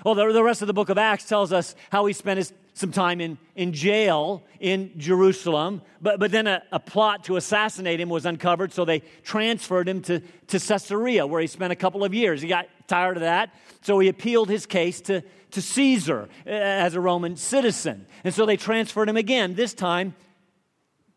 Well, 0.04 0.16
the, 0.16 0.34
the 0.34 0.44
rest 0.44 0.62
of 0.62 0.68
the 0.68 0.74
book 0.74 0.90
of 0.90 0.98
Acts 0.98 1.26
tells 1.26 1.54
us 1.54 1.76
how 1.90 2.06
he 2.06 2.14
spent 2.14 2.38
his, 2.38 2.52
some 2.74 2.92
time 2.92 3.22
in, 3.22 3.38
in 3.56 3.72
jail 3.72 4.44
in 4.60 4.92
Jerusalem, 4.98 5.82
but, 6.02 6.20
but 6.20 6.32
then 6.32 6.48
a, 6.48 6.62
a 6.74 6.80
plot 6.80 7.24
to 7.26 7.38
assassinate 7.38 8.02
him 8.02 8.10
was 8.10 8.26
uncovered, 8.26 8.74
so 8.74 8.84
they 8.84 9.00
transferred 9.24 9.88
him 9.88 10.02
to, 10.02 10.20
to 10.20 10.60
Caesarea, 10.60 11.26
where 11.26 11.40
he 11.40 11.48
spent 11.48 11.72
a 11.72 11.78
couple 11.78 12.04
of 12.04 12.14
years. 12.14 12.42
He 12.42 12.50
got 12.50 12.68
tired 12.94 13.18
of 13.18 13.22
that, 13.22 13.50
so 13.82 13.98
he 13.98 14.08
appealed 14.08 14.50
his 14.50 14.68
case 14.68 15.02
to, 15.02 15.24
to 15.50 15.62
Caesar 15.64 16.30
uh, 16.46 16.50
as 16.50 16.94
a 16.94 17.02
Roman 17.02 17.36
citizen. 17.36 18.06
And 18.24 18.32
so 18.32 18.46
they 18.46 18.56
transferred 18.56 19.10
him 19.10 19.18
again, 19.18 19.56
this 19.56 19.74
time 19.74 20.14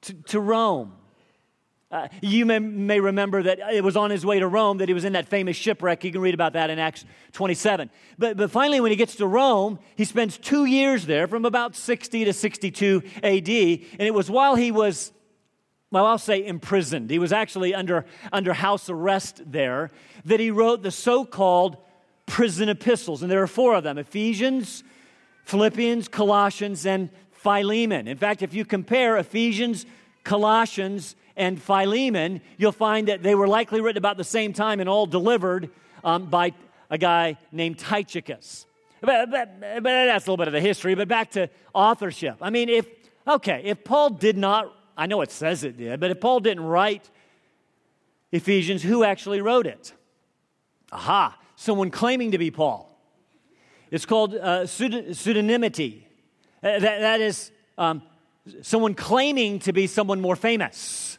to, 0.02 0.14
to 0.28 0.40
Rome. 0.40 0.92
Uh, 1.90 2.08
you 2.22 2.46
may, 2.46 2.58
may, 2.58 2.98
remember 2.98 3.42
that 3.42 3.58
it 3.72 3.84
was 3.84 3.94
on 3.94 4.10
his 4.10 4.24
way 4.24 4.40
to 4.40 4.48
Rome 4.48 4.78
that 4.78 4.88
he 4.88 4.94
was 4.94 5.04
in 5.04 5.12
that 5.12 5.28
famous 5.28 5.54
shipwreck. 5.54 6.02
You 6.02 6.12
can 6.12 6.22
read 6.22 6.34
about 6.34 6.54
that 6.54 6.70
in 6.70 6.78
Acts 6.78 7.04
27. 7.32 7.90
But, 8.18 8.38
but 8.38 8.50
finally, 8.50 8.80
when 8.80 8.90
he 8.90 8.96
gets 8.96 9.16
to 9.16 9.26
Rome, 9.26 9.78
he 9.96 10.06
spends 10.06 10.38
two 10.38 10.64
years 10.64 11.04
there 11.04 11.28
from 11.28 11.44
about 11.44 11.76
60 11.76 12.24
to 12.24 12.32
62 12.32 13.02
AD. 13.22 13.48
And 13.48 14.00
it 14.00 14.14
was 14.14 14.30
while 14.30 14.56
he 14.56 14.72
was, 14.72 15.12
well, 15.90 16.06
I'll 16.06 16.18
say 16.18 16.44
imprisoned, 16.44 17.10
he 17.10 17.18
was 17.18 17.32
actually 17.32 17.74
under, 17.74 18.04
under 18.32 18.52
house 18.52 18.90
arrest 18.90 19.42
there, 19.46 19.90
that 20.24 20.40
he 20.40 20.50
wrote 20.50 20.82
the 20.82 20.90
so 20.90 21.24
called 21.24 21.76
prison 22.26 22.68
epistles. 22.68 23.22
And 23.22 23.30
there 23.30 23.42
are 23.42 23.46
four 23.46 23.74
of 23.74 23.84
them 23.84 23.98
Ephesians, 23.98 24.82
Philippians, 25.44 26.08
Colossians, 26.08 26.84
and 26.86 27.10
Philemon. 27.30 28.08
In 28.08 28.16
fact, 28.16 28.42
if 28.42 28.52
you 28.52 28.64
compare 28.64 29.16
Ephesians, 29.16 29.86
Colossians, 30.24 31.14
and 31.36 31.62
Philemon, 31.62 32.40
you'll 32.56 32.72
find 32.72 33.08
that 33.08 33.22
they 33.22 33.34
were 33.34 33.46
likely 33.46 33.80
written 33.80 33.98
about 33.98 34.16
the 34.16 34.24
same 34.24 34.52
time 34.52 34.80
and 34.80 34.88
all 34.88 35.06
delivered 35.06 35.70
um, 36.02 36.26
by 36.26 36.52
a 36.90 36.98
guy 36.98 37.36
named 37.52 37.78
Tychicus. 37.78 38.66
But, 39.00 39.30
but, 39.30 39.60
but 39.60 39.82
that's 39.82 40.26
a 40.26 40.30
little 40.30 40.38
bit 40.38 40.48
of 40.48 40.54
the 40.54 40.60
history, 40.60 40.94
but 40.94 41.06
back 41.06 41.30
to 41.32 41.48
authorship. 41.74 42.38
I 42.40 42.50
mean, 42.50 42.68
if, 42.68 42.86
okay, 43.28 43.62
if 43.64 43.84
Paul 43.84 44.10
did 44.10 44.36
not, 44.36 44.74
I 44.96 45.06
know 45.06 45.20
it 45.20 45.30
says 45.30 45.64
it 45.64 45.76
did, 45.76 46.00
but 46.00 46.10
if 46.10 46.20
Paul 46.20 46.40
didn't 46.40 46.64
write 46.64 47.10
Ephesians, 48.32 48.82
who 48.82 49.04
actually 49.04 49.40
wrote 49.40 49.66
it? 49.66 49.92
Aha, 50.92 51.38
someone 51.56 51.90
claiming 51.90 52.32
to 52.32 52.38
be 52.38 52.50
Paul. 52.50 52.92
It's 53.90 54.06
called 54.06 54.34
uh, 54.34 54.62
pseudonymity. 54.64 56.02
Uh, 56.62 56.78
that, 56.78 57.00
that 57.00 57.20
is 57.20 57.50
um, 57.78 58.02
someone 58.62 58.94
claiming 58.94 59.58
to 59.60 59.72
be 59.72 59.86
someone 59.86 60.20
more 60.20 60.36
famous 60.36 61.18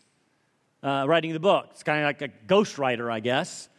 uh, 0.83 1.05
writing 1.07 1.33
the 1.33 1.39
book. 1.39 1.67
It's 1.71 1.83
kind 1.83 1.99
of 1.99 2.05
like 2.05 2.21
a 2.21 2.29
ghostwriter, 2.47 3.11
I 3.11 3.19
guess. 3.19 3.69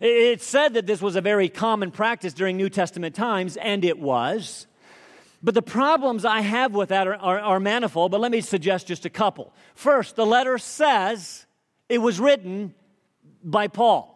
It's 0.00 0.44
said 0.44 0.74
that 0.74 0.86
this 0.86 1.02
was 1.02 1.16
a 1.16 1.20
very 1.20 1.48
common 1.48 1.90
practice 1.90 2.32
during 2.32 2.56
New 2.56 2.70
Testament 2.70 3.16
times, 3.16 3.56
and 3.56 3.84
it 3.84 3.98
was. 3.98 4.67
But 5.42 5.54
the 5.54 5.62
problems 5.62 6.24
I 6.24 6.40
have 6.40 6.72
with 6.72 6.88
that 6.88 7.06
are, 7.06 7.14
are, 7.14 7.38
are, 7.38 7.60
manifold, 7.60 8.10
but 8.10 8.20
let 8.20 8.32
me 8.32 8.40
suggest 8.40 8.88
just 8.88 9.04
a 9.04 9.10
couple. 9.10 9.52
First, 9.74 10.16
the 10.16 10.26
letter 10.26 10.58
says 10.58 11.46
it 11.88 11.98
was 11.98 12.18
written 12.18 12.74
by 13.44 13.68
Paul. 13.68 14.14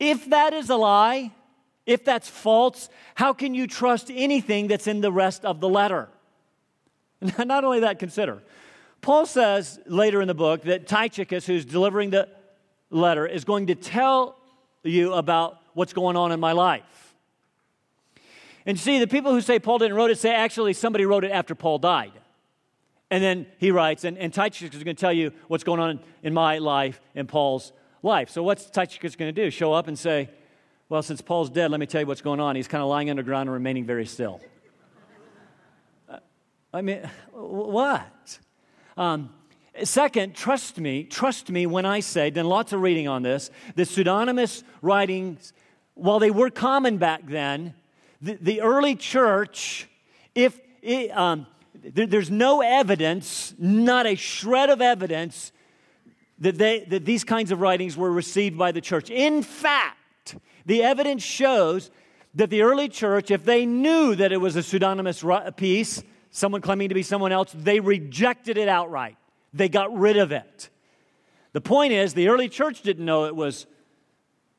If 0.00 0.30
that 0.30 0.54
is 0.54 0.70
a 0.70 0.76
lie, 0.76 1.32
if 1.84 2.04
that's 2.04 2.28
false, 2.28 2.88
how 3.14 3.34
can 3.34 3.54
you 3.54 3.66
trust 3.66 4.10
anything 4.10 4.68
that's 4.68 4.86
in 4.86 5.02
the 5.02 5.12
rest 5.12 5.44
of 5.44 5.60
the 5.60 5.68
letter? 5.68 6.08
Not 7.38 7.64
only 7.64 7.80
that, 7.80 7.98
consider 7.98 8.42
Paul 9.02 9.26
says 9.26 9.78
later 9.84 10.22
in 10.22 10.28
the 10.28 10.34
book 10.34 10.62
that 10.62 10.86
Tychicus, 10.86 11.44
who's 11.44 11.66
delivering 11.66 12.08
the 12.08 12.26
letter, 12.88 13.26
is 13.26 13.44
going 13.44 13.66
to 13.66 13.74
tell 13.74 14.38
you 14.82 15.12
about 15.12 15.60
what's 15.74 15.92
going 15.92 16.16
on 16.16 16.32
in 16.32 16.40
my 16.40 16.52
life. 16.52 17.03
And 18.66 18.78
see, 18.78 18.98
the 18.98 19.06
people 19.06 19.32
who 19.32 19.40
say 19.40 19.58
Paul 19.58 19.78
didn't 19.78 19.96
write 19.96 20.10
it 20.10 20.18
say 20.18 20.34
actually 20.34 20.72
somebody 20.72 21.04
wrote 21.04 21.24
it 21.24 21.30
after 21.30 21.54
Paul 21.54 21.78
died. 21.78 22.12
And 23.10 23.22
then 23.22 23.46
he 23.58 23.70
writes, 23.70 24.04
and, 24.04 24.16
and 24.18 24.32
Tychicus 24.32 24.74
is 24.76 24.82
going 24.82 24.96
to 24.96 25.00
tell 25.00 25.12
you 25.12 25.32
what's 25.48 25.64
going 25.64 25.80
on 25.80 26.00
in 26.22 26.32
my 26.32 26.58
life 26.58 27.00
and 27.14 27.28
Paul's 27.28 27.72
life. 28.02 28.30
So, 28.30 28.42
what's 28.42 28.66
Tychicus 28.70 29.16
going 29.16 29.32
to 29.34 29.44
do? 29.44 29.50
Show 29.50 29.72
up 29.72 29.88
and 29.88 29.98
say, 29.98 30.30
Well, 30.88 31.02
since 31.02 31.20
Paul's 31.20 31.50
dead, 31.50 31.70
let 31.70 31.80
me 31.80 31.86
tell 31.86 32.00
you 32.00 32.06
what's 32.06 32.22
going 32.22 32.40
on. 32.40 32.56
He's 32.56 32.68
kind 32.68 32.82
of 32.82 32.88
lying 32.88 33.10
underground 33.10 33.48
and 33.48 33.54
remaining 33.54 33.84
very 33.84 34.06
still. 34.06 34.40
Uh, 36.08 36.18
I 36.72 36.80
mean, 36.80 37.08
what? 37.32 38.38
Um, 38.96 39.30
second, 39.82 40.34
trust 40.34 40.78
me, 40.78 41.04
trust 41.04 41.50
me 41.50 41.66
when 41.66 41.84
I 41.84 42.00
say, 42.00 42.30
done 42.30 42.46
lots 42.46 42.72
of 42.72 42.80
reading 42.80 43.08
on 43.08 43.22
this, 43.22 43.50
the 43.74 43.84
pseudonymous 43.84 44.64
writings, 44.82 45.52
while 45.94 46.18
they 46.18 46.30
were 46.30 46.50
common 46.50 46.98
back 46.98 47.26
then, 47.26 47.74
the, 48.20 48.38
the 48.40 48.60
early 48.60 48.96
church, 48.96 49.88
if 50.34 50.58
it, 50.82 51.10
um, 51.16 51.46
there, 51.82 52.06
there's 52.06 52.30
no 52.30 52.60
evidence, 52.60 53.54
not 53.58 54.06
a 54.06 54.14
shred 54.14 54.70
of 54.70 54.80
evidence, 54.80 55.52
that, 56.38 56.58
they, 56.58 56.80
that 56.80 57.04
these 57.04 57.24
kinds 57.24 57.50
of 57.50 57.60
writings 57.60 57.96
were 57.96 58.10
received 58.10 58.58
by 58.58 58.72
the 58.72 58.80
church. 58.80 59.10
In 59.10 59.42
fact, 59.42 60.36
the 60.66 60.82
evidence 60.82 61.22
shows 61.22 61.90
that 62.34 62.50
the 62.50 62.62
early 62.62 62.88
church, 62.88 63.30
if 63.30 63.44
they 63.44 63.66
knew 63.66 64.14
that 64.14 64.32
it 64.32 64.38
was 64.38 64.56
a 64.56 64.62
pseudonymous 64.62 65.24
piece, 65.56 66.02
someone 66.30 66.60
claiming 66.60 66.88
to 66.88 66.94
be 66.94 67.02
someone 67.02 67.32
else, 67.32 67.52
they 67.54 67.80
rejected 67.80 68.58
it 68.58 68.68
outright. 68.68 69.16
They 69.52 69.68
got 69.68 69.96
rid 69.96 70.16
of 70.16 70.32
it. 70.32 70.68
The 71.52 71.60
point 71.60 71.92
is, 71.92 72.14
the 72.14 72.28
early 72.28 72.48
church 72.48 72.82
didn't 72.82 73.04
know 73.04 73.26
it 73.26 73.36
was 73.36 73.66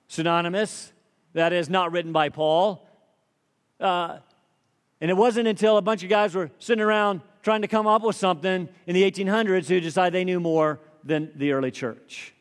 pseudonymous, 0.08 0.94
that 1.34 1.52
is, 1.52 1.70
not 1.70 1.92
written 1.92 2.14
by 2.14 2.30
Paul. 2.30 2.88
Uh, 3.80 4.20
and 5.02 5.12
it 5.12 5.16
wasn't 5.16 5.48
until 5.48 5.78
a 5.78 5.82
bunch 5.82 6.04
of 6.04 6.10
guys 6.10 6.34
were 6.34 6.50
sitting 6.60 6.84
around 6.84 7.22
trying 7.44 7.62
to 7.62 7.68
come 7.68 7.86
up 7.86 8.02
with 8.02 8.16
something 8.16 8.68
in 8.88 8.96
the 8.96 9.10
1800s 9.10 9.68
who 9.68 9.80
decided 9.80 10.14
they 10.14 10.24
knew 10.24 10.40
more 10.40 10.80
than 11.04 11.32
the 11.36 11.52
early 11.52 11.72
church. 11.72 12.34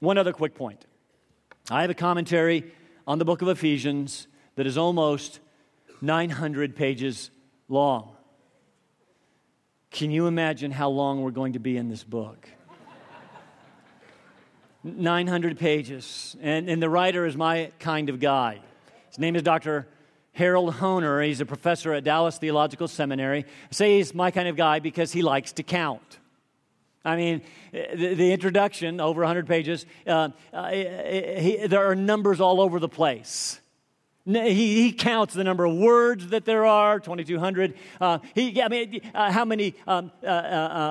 One 0.00 0.18
other 0.18 0.32
quick 0.32 0.54
point 0.54 0.84
I 1.70 1.82
have 1.82 1.90
a 1.90 1.94
commentary 1.94 2.72
on 3.06 3.18
the 3.18 3.24
book 3.24 3.42
of 3.42 3.48
Ephesians 3.48 4.26
that 4.54 4.66
is 4.66 4.78
almost 4.78 5.40
900 6.00 6.76
pages 6.76 7.30
long. 7.68 8.12
Can 9.90 10.10
you 10.10 10.26
imagine 10.26 10.70
how 10.70 10.88
long 10.88 11.22
we're 11.22 11.30
going 11.30 11.54
to 11.54 11.58
be 11.58 11.76
in 11.76 11.88
this 11.88 12.04
book? 12.04 12.48
900 14.84 15.58
pages. 15.58 16.36
And, 16.40 16.68
and 16.68 16.82
the 16.82 16.88
writer 16.88 17.26
is 17.26 17.36
my 17.36 17.72
kind 17.78 18.08
of 18.08 18.20
guy. 18.20 18.60
His 19.16 19.20
name 19.22 19.34
is 19.34 19.42
Dr. 19.42 19.88
Harold 20.32 20.74
Hoehner. 20.74 21.26
He's 21.26 21.40
a 21.40 21.46
professor 21.46 21.94
at 21.94 22.04
Dallas 22.04 22.36
Theological 22.36 22.86
Seminary. 22.86 23.46
I 23.46 23.74
say 23.74 23.96
he's 23.96 24.14
my 24.14 24.30
kind 24.30 24.46
of 24.46 24.56
guy 24.56 24.78
because 24.78 25.10
he 25.10 25.22
likes 25.22 25.52
to 25.52 25.62
count. 25.62 26.18
I 27.02 27.16
mean, 27.16 27.40
the, 27.72 28.12
the 28.12 28.30
introduction, 28.30 29.00
over 29.00 29.22
100 29.22 29.46
pages, 29.46 29.86
uh, 30.06 30.28
uh, 30.52 30.68
he, 30.68 31.66
there 31.66 31.86
are 31.86 31.94
numbers 31.94 32.42
all 32.42 32.60
over 32.60 32.78
the 32.78 32.90
place. 32.90 33.58
He, 34.26 34.82
he, 34.82 34.92
counts 34.92 35.32
the 35.32 35.44
number 35.44 35.64
of 35.64 35.74
words 35.74 36.26
that 36.26 36.44
there 36.44 36.66
are, 36.66 37.00
2,200. 37.00 37.72
Uh, 37.98 38.18
he, 38.34 38.60
I 38.60 38.68
mean, 38.68 39.00
uh, 39.14 39.32
how 39.32 39.46
many 39.46 39.76
um, 39.86 40.12
uh, 40.22 40.26
uh, 40.26 40.30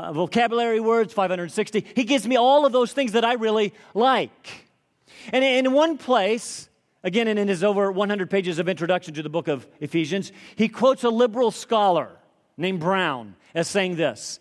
uh 0.07 0.13
vocabulary 0.13 0.79
words, 0.79 1.13
560. 1.13 1.85
He 1.95 2.05
gives 2.05 2.27
me 2.27 2.37
all 2.37 2.65
of 2.65 2.71
those 2.71 2.91
things 2.91 3.11
that 3.11 3.23
I 3.23 3.33
really 3.33 3.71
like. 3.93 4.65
And 5.31 5.43
in 5.43 5.73
one 5.73 5.99
place, 5.99 6.69
again, 7.05 7.27
in 7.27 7.47
his 7.47 7.63
over 7.63 7.91
100 7.91 8.29
pages 8.29 8.59
of 8.59 8.67
introduction 8.67 9.13
to 9.13 9.23
the 9.23 9.29
book 9.29 9.47
of 9.47 9.65
Ephesians, 9.79 10.33
he 10.55 10.67
quotes 10.67 11.03
a 11.05 11.09
liberal 11.09 11.51
scholar 11.51 12.09
named 12.57 12.81
Brown 12.81 13.35
as 13.53 13.69
saying 13.69 13.95
this. 13.95 14.39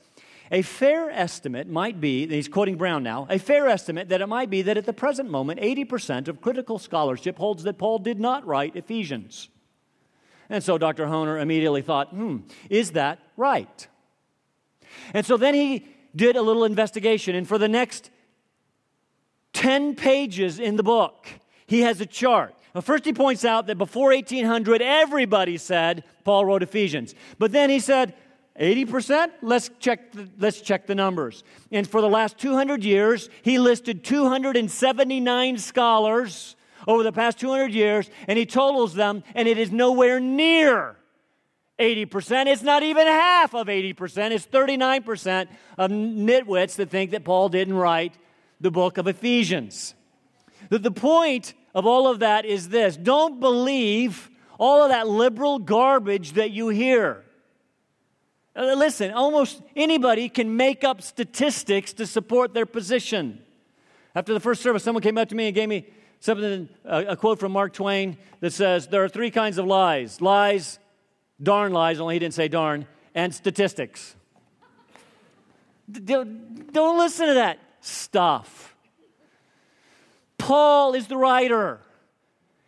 A 0.50 0.62
fair 0.62 1.11
estimate 1.11 1.68
might 1.68 2.00
be, 2.00 2.27
he's 2.27 2.48
quoting 2.48 2.77
Brown 2.77 3.03
now, 3.03 3.27
a 3.31 3.38
fair 3.38 3.68
estimate 3.68 4.09
that 4.09 4.20
it 4.20 4.27
might 4.27 4.50
be 4.50 4.62
that 4.62 4.77
at 4.77 4.87
the 4.87 4.92
present 4.92 5.31
moment, 5.31 5.61
80% 5.61 6.27
of 6.29 6.40
critical 6.40 6.79
scholarship 6.79 7.38
holds 7.38 7.62
that 7.64 7.79
Paul 7.79 7.98
did 7.98 8.18
not 8.18 8.46
write 8.46 8.77
Ephesians. 8.77 9.48
And 10.48 10.62
so 10.62 10.79
Dr. 10.79 11.07
Hoehner 11.07 11.40
immediately 11.40 11.83
thought, 11.83 12.09
hmm, 12.11 12.38
is 12.70 12.92
that 12.92 13.18
right? 13.37 13.88
And 15.12 15.27
so 15.27 15.37
then 15.37 15.55
he 15.55 15.87
did 16.16 16.37
a 16.37 16.42
little 16.42 16.64
investigation, 16.64 17.35
and 17.35 17.46
for 17.46 17.59
the 17.59 17.68
next 17.68 18.11
10 19.53 19.96
pages 19.96 20.59
in 20.59 20.77
the 20.77 20.83
book, 20.83 21.27
he 21.75 21.83
has 21.83 22.01
a 22.01 22.07
chart. 22.07 22.55
Now, 22.75 22.81
first, 22.81 23.05
he 23.05 23.13
points 23.13 23.45
out 23.45 23.67
that 23.67 23.79
before 23.79 24.11
1800, 24.11 24.81
everybody 24.81 25.57
said 25.57 26.05
Paul 26.25 26.45
wrote 26.45 26.63
Ephesians. 26.63 27.15
But 27.39 27.53
then 27.53 27.71
he 27.71 27.81
said, 27.81 28.15
80%? 28.59 29.31
Let's 29.43 29.71
check, 29.81 30.13
the, 30.13 30.29
let's 30.39 30.61
check 30.61 30.87
the 30.87 30.95
numbers. 30.95 31.43
And 31.73 31.89
for 31.89 32.01
the 32.01 32.09
last 32.09 32.39
200 32.39 32.85
years, 32.85 33.29
he 33.43 33.59
listed 33.59 34.05
279 34.05 35.59
scholars 35.59 36.55
over 36.87 37.03
the 37.03 37.13
past 37.13 37.39
200 37.41 37.73
years, 37.73 38.09
and 38.29 38.39
he 38.39 38.47
totals 38.47 38.95
them, 38.95 39.25
and 39.35 39.49
it 39.49 39.59
is 39.59 39.73
nowhere 39.73 40.21
near 40.21 40.97
80%. 41.79 42.47
It's 42.47 42.63
not 42.63 42.85
even 42.85 43.07
half 43.07 43.55
of 43.55 43.67
80%. 43.67 44.31
It's 44.31 44.47
39% 44.47 45.49
of 45.79 45.91
nitwits 45.91 46.77
that 46.77 46.91
think 46.91 47.11
that 47.11 47.25
Paul 47.25 47.49
didn't 47.49 47.75
write 47.75 48.15
the 48.61 48.71
book 48.71 48.99
of 48.99 49.09
Ephesians. 49.09 49.95
The, 50.69 50.79
the 50.79 50.93
point 50.93 51.55
of 51.75 51.87
all 51.87 52.09
of 52.09 52.21
that 52.21 52.45
is 52.45 52.69
this 52.69 52.97
don't 52.97 53.41
believe 53.41 54.31
all 54.59 54.83
of 54.83 54.91
that 54.91 55.09
liberal 55.09 55.59
garbage 55.59 56.33
that 56.33 56.51
you 56.53 56.69
hear. 56.69 57.25
Uh, 58.57 58.75
listen, 58.75 59.11
almost 59.11 59.61
anybody 59.75 60.29
can 60.29 60.57
make 60.57 60.85
up 60.85 61.03
statistics 61.03 61.93
to 61.95 62.07
support 62.07 62.55
their 62.55 62.67
position. 62.67 63.41
After 64.15 64.33
the 64.33 64.39
first 64.39 64.63
service, 64.63 64.85
someone 64.85 65.03
came 65.03 65.19
up 65.19 65.29
to 65.31 65.35
me 65.35 65.47
and 65.47 65.55
gave 65.55 65.69
me 65.69 65.87
something, 66.21 66.69
a, 66.85 67.17
quote 67.17 67.41
from 67.41 67.51
Mark 67.51 67.73
Twain 67.73 68.17
that 68.39 68.53
says, 68.53 68.87
There 68.87 69.03
are 69.03 69.09
three 69.09 69.33
kinds 69.33 69.59
of 69.59 69.67
lies 69.67 70.21
lies, 70.21 70.79
darn 71.43 71.73
lies, 71.73 71.99
only 71.99 72.15
he 72.15 72.19
didn't 72.21 72.35
say 72.35 72.47
darn, 72.47 72.87
and 73.15 73.35
statistics. 73.35 74.15
Don't 75.91 76.99
listen 76.99 77.27
to 77.27 77.35
that 77.35 77.59
stuff. 77.81 78.74
Paul 80.45 80.93
is 80.93 81.07
the 81.07 81.17
writer. 81.17 81.81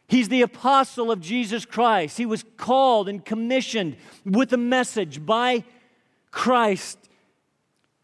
He's 0.08 0.30
the 0.30 0.40
apostle 0.40 1.10
of 1.10 1.20
Jesus 1.20 1.66
Christ. 1.66 2.16
He 2.16 2.24
was 2.24 2.42
called 2.56 3.06
and 3.06 3.22
commissioned 3.22 3.98
with 4.24 4.50
a 4.54 4.56
message 4.56 5.26
by 5.26 5.62
Christ 6.30 6.98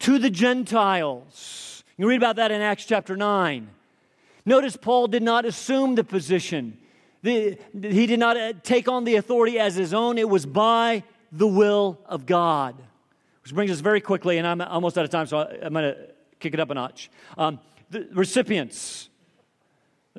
to 0.00 0.18
the 0.18 0.28
Gentiles. 0.28 1.84
You 1.96 2.06
read 2.06 2.18
about 2.18 2.36
that 2.36 2.50
in 2.50 2.60
Acts 2.60 2.84
chapter 2.84 3.16
9. 3.16 3.66
Notice 4.44 4.76
Paul 4.76 5.06
did 5.06 5.22
not 5.22 5.46
assume 5.46 5.94
the 5.94 6.04
position. 6.04 6.76
The, 7.22 7.56
he 7.72 8.06
did 8.06 8.18
not 8.18 8.36
uh, 8.36 8.52
take 8.62 8.88
on 8.88 9.04
the 9.04 9.14
authority 9.14 9.58
as 9.58 9.74
his 9.74 9.94
own. 9.94 10.18
It 10.18 10.28
was 10.28 10.44
by 10.44 11.02
the 11.30 11.46
will 11.46 11.98
of 12.04 12.26
God. 12.26 12.74
Which 13.42 13.54
brings 13.54 13.70
us 13.70 13.80
very 13.80 14.02
quickly, 14.02 14.36
and 14.36 14.46
I'm 14.46 14.60
almost 14.60 14.98
out 14.98 15.04
of 15.04 15.10
time, 15.10 15.26
so 15.26 15.38
I'm 15.38 15.72
going 15.72 15.94
to 15.94 16.08
kick 16.40 16.52
it 16.52 16.60
up 16.60 16.68
a 16.68 16.74
notch. 16.74 17.10
Um, 17.38 17.58
the 17.88 18.06
recipients. 18.12 19.08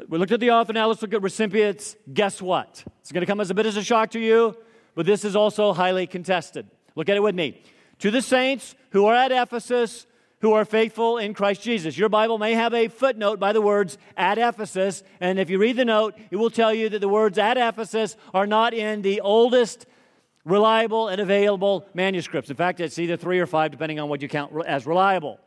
We 0.07 0.17
looked 0.17 0.31
at 0.31 0.39
the 0.39 0.51
author, 0.51 0.73
now 0.73 0.87
let's 0.87 1.01
look 1.01 1.13
at 1.13 1.21
recipients. 1.21 1.95
Guess 2.11 2.41
what? 2.41 2.83
It's 3.01 3.11
going 3.11 3.21
to 3.21 3.27
come 3.27 3.39
as 3.39 3.51
a 3.51 3.53
bit 3.53 3.65
as 3.65 3.77
a 3.77 3.83
shock 3.83 4.11
to 4.11 4.19
you, 4.19 4.57
but 4.95 5.05
this 5.05 5.23
is 5.23 5.35
also 5.35 5.71
highly 5.73 6.07
contested. 6.07 6.67
Look 6.95 7.09
at 7.09 7.15
it 7.15 7.21
with 7.21 7.35
me. 7.35 7.61
To 7.99 8.09
the 8.09 8.21
saints 8.21 8.75
who 8.89 9.05
are 9.05 9.15
at 9.15 9.31
Ephesus, 9.31 10.07
who 10.43 10.51
are 10.51 10.65
faithful 10.65 11.19
in 11.19 11.33
Christ 11.33 11.61
Jesus. 11.61 11.97
Your 11.97 12.09
Bible 12.09 12.37
may 12.37 12.53
have 12.53 12.73
a 12.73 12.89
footnote 12.89 13.39
by 13.39 13.53
the 13.53 13.61
words 13.61 13.97
at 14.17 14.37
Ephesus, 14.37 15.01
and 15.21 15.39
if 15.39 15.49
you 15.49 15.57
read 15.57 15.77
the 15.77 15.85
note, 15.85 16.15
it 16.31 16.35
will 16.35 16.49
tell 16.49 16.73
you 16.73 16.89
that 16.89 16.99
the 16.99 17.07
words 17.07 17.37
at 17.37 17.57
Ephesus 17.57 18.17
are 18.33 18.45
not 18.45 18.73
in 18.73 19.03
the 19.03 19.21
oldest 19.21 19.85
reliable 20.43 21.07
and 21.07 21.21
available 21.21 21.87
manuscripts. 21.93 22.49
In 22.49 22.57
fact, 22.57 22.81
it's 22.81 22.99
either 22.99 23.15
three 23.15 23.39
or 23.39 23.45
five, 23.45 23.71
depending 23.71 24.01
on 24.01 24.09
what 24.09 24.21
you 24.21 24.27
count 24.27 24.51
as 24.65 24.85
reliable. 24.85 25.39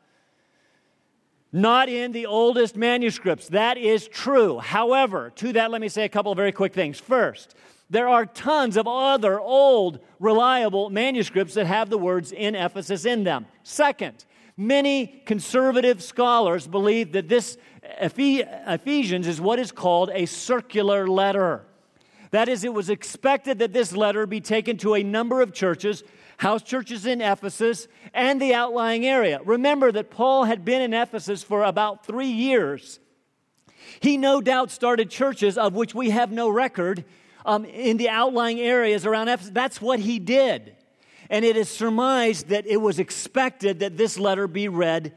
Not 1.52 1.88
in 1.88 2.12
the 2.12 2.26
oldest 2.26 2.76
manuscripts. 2.76 3.48
That 3.48 3.78
is 3.78 4.08
true. 4.08 4.58
However, 4.58 5.30
to 5.36 5.52
that, 5.54 5.70
let 5.70 5.80
me 5.80 5.88
say 5.88 6.04
a 6.04 6.08
couple 6.08 6.32
of 6.32 6.36
very 6.36 6.52
quick 6.52 6.74
things. 6.74 6.98
First, 6.98 7.54
there 7.88 8.08
are 8.08 8.26
tons 8.26 8.76
of 8.76 8.86
other 8.86 9.40
old, 9.40 10.00
reliable 10.18 10.90
manuscripts 10.90 11.54
that 11.54 11.66
have 11.66 11.88
the 11.88 11.98
words 11.98 12.32
in 12.32 12.54
Ephesus 12.54 13.04
in 13.04 13.24
them. 13.24 13.46
Second, 13.62 14.24
Many 14.56 15.06
conservative 15.26 16.02
scholars 16.02 16.66
believe 16.66 17.12
that 17.12 17.28
this 17.28 17.58
Ephesians 18.00 19.26
is 19.26 19.38
what 19.40 19.58
is 19.58 19.70
called 19.70 20.10
a 20.14 20.24
circular 20.24 21.06
letter. 21.06 21.62
That 22.30 22.48
is, 22.48 22.64
it 22.64 22.72
was 22.72 22.88
expected 22.88 23.58
that 23.58 23.74
this 23.74 23.94
letter 23.94 24.26
be 24.26 24.40
taken 24.40 24.78
to 24.78 24.94
a 24.94 25.02
number 25.02 25.42
of 25.42 25.52
churches, 25.52 26.02
house 26.38 26.62
churches 26.62 27.06
in 27.06 27.20
Ephesus, 27.20 27.88
and 28.12 28.40
the 28.40 28.54
outlying 28.54 29.06
area. 29.06 29.40
Remember 29.44 29.90
that 29.92 30.10
Paul 30.10 30.44
had 30.44 30.64
been 30.64 30.82
in 30.82 30.92
Ephesus 30.92 31.42
for 31.42 31.64
about 31.64 32.04
three 32.06 32.30
years. 32.30 33.00
He 34.00 34.16
no 34.16 34.40
doubt 34.40 34.70
started 34.70 35.10
churches 35.10 35.56
of 35.56 35.74
which 35.74 35.94
we 35.94 36.10
have 36.10 36.30
no 36.32 36.48
record 36.48 37.04
um, 37.44 37.64
in 37.64 37.96
the 37.96 38.08
outlying 38.08 38.60
areas 38.60 39.06
around 39.06 39.28
Ephesus. 39.28 39.52
That's 39.52 39.80
what 39.80 40.00
he 40.00 40.18
did. 40.18 40.74
And 41.30 41.44
it 41.44 41.56
is 41.56 41.68
surmised 41.68 42.48
that 42.48 42.66
it 42.66 42.76
was 42.76 42.98
expected 42.98 43.80
that 43.80 43.96
this 43.96 44.18
letter 44.18 44.46
be 44.46 44.68
read 44.68 45.16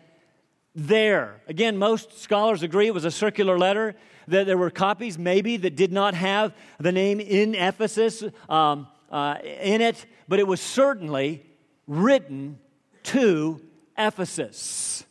there. 0.75 1.41
Again, 1.47 1.77
most 1.77 2.21
scholars 2.21 2.63
agree 2.63 2.87
it 2.87 2.93
was 2.93 3.05
a 3.05 3.11
circular 3.11 3.57
letter, 3.57 3.95
that 4.27 4.45
there 4.45 4.57
were 4.57 4.69
copies 4.69 5.17
maybe 5.17 5.57
that 5.57 5.75
did 5.75 5.91
not 5.91 6.13
have 6.13 6.53
the 6.79 6.91
name 6.91 7.19
in 7.19 7.55
Ephesus 7.55 8.23
um, 8.47 8.87
uh, 9.11 9.37
in 9.43 9.81
it, 9.81 10.05
but 10.29 10.39
it 10.39 10.47
was 10.47 10.61
certainly 10.61 11.43
written 11.87 12.59
to 13.01 13.59
Ephesus. 13.97 15.03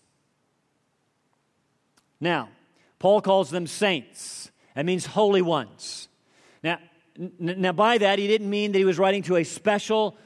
Now, 2.21 2.49
Paul 3.01 3.21
calls 3.21 3.51
them 3.51 3.67
saints. 3.67 4.51
That 4.75 4.87
means 4.87 5.07
holy 5.07 5.43
ones. 5.43 6.09
Now, 6.63 6.79
n- 7.19 7.33
now, 7.39 7.73
by 7.73 7.99
that, 7.99 8.21
he 8.21 8.29
didn't 8.29 8.49
mean 8.49 8.71
that 8.73 8.79
he 8.79 8.85
was 8.85 8.99
writing 8.99 9.25
to 9.25 9.37
a 9.37 9.45
special 9.45 10.17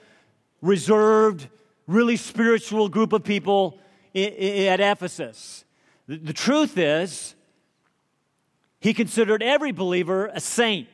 reserved, 0.61 1.49
really 1.87 2.17
spiritual 2.17 2.91
group 2.91 3.15
of 3.15 3.25
people 3.25 3.81
at 4.15 4.81
Ephesus. 4.81 5.65
The 6.07 6.35
truth 6.35 6.77
is, 6.77 7.35
he 8.79 8.93
considered 8.93 9.43
every 9.43 9.73
believer 9.73 10.27
a 10.27 10.41
saint. 10.41 10.89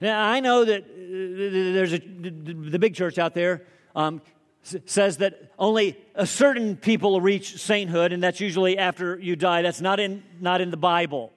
Now, 0.00 0.28
I 0.28 0.40
know 0.40 0.64
that 0.64 0.82
uh, 0.82 1.72
there's 1.74 1.92
a, 1.92 1.98
the 1.98 2.78
big 2.78 2.94
church 2.94 3.18
out 3.18 3.34
there 3.34 3.62
um, 3.94 4.20
says 4.62 5.18
that 5.18 5.52
only 5.58 5.96
a 6.14 6.26
certain 6.26 6.76
people 6.76 7.20
reach 7.20 7.56
sainthood, 7.58 8.12
and 8.12 8.22
that's 8.22 8.40
usually 8.40 8.76
after 8.78 9.18
you 9.18 9.36
die. 9.36 9.62
That's 9.62 9.80
not 9.80 10.00
in, 10.00 10.22
not 10.40 10.60
in 10.60 10.70
the 10.70 10.76
Bible. 10.76 11.32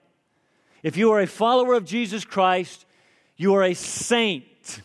If 0.83 0.97
you 0.97 1.11
are 1.11 1.21
a 1.21 1.27
follower 1.27 1.73
of 1.73 1.85
Jesus 1.85 2.25
Christ, 2.25 2.85
you 3.37 3.53
are 3.55 3.63
a 3.63 3.73
saint. 3.73 4.81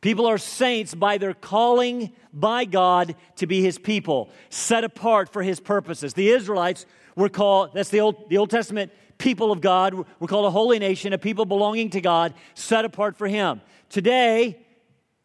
People 0.00 0.26
are 0.26 0.38
saints 0.38 0.94
by 0.94 1.18
their 1.18 1.34
calling 1.34 2.12
by 2.32 2.64
God 2.64 3.16
to 3.36 3.46
be 3.46 3.62
his 3.62 3.78
people, 3.78 4.30
set 4.48 4.84
apart 4.84 5.28
for 5.32 5.42
his 5.42 5.58
purposes. 5.58 6.14
The 6.14 6.28
Israelites 6.30 6.86
were 7.16 7.28
called, 7.28 7.70
that's 7.74 7.90
the 7.90 8.00
Old, 8.00 8.30
the 8.30 8.38
Old 8.38 8.50
Testament 8.50 8.92
people 9.18 9.52
of 9.52 9.60
God, 9.60 9.94
we're 9.94 10.28
called 10.28 10.46
a 10.46 10.50
holy 10.50 10.78
nation, 10.78 11.12
a 11.12 11.18
people 11.18 11.44
belonging 11.44 11.90
to 11.90 12.00
God, 12.00 12.34
set 12.54 12.84
apart 12.84 13.16
for 13.16 13.26
him. 13.26 13.60
Today, 13.90 14.64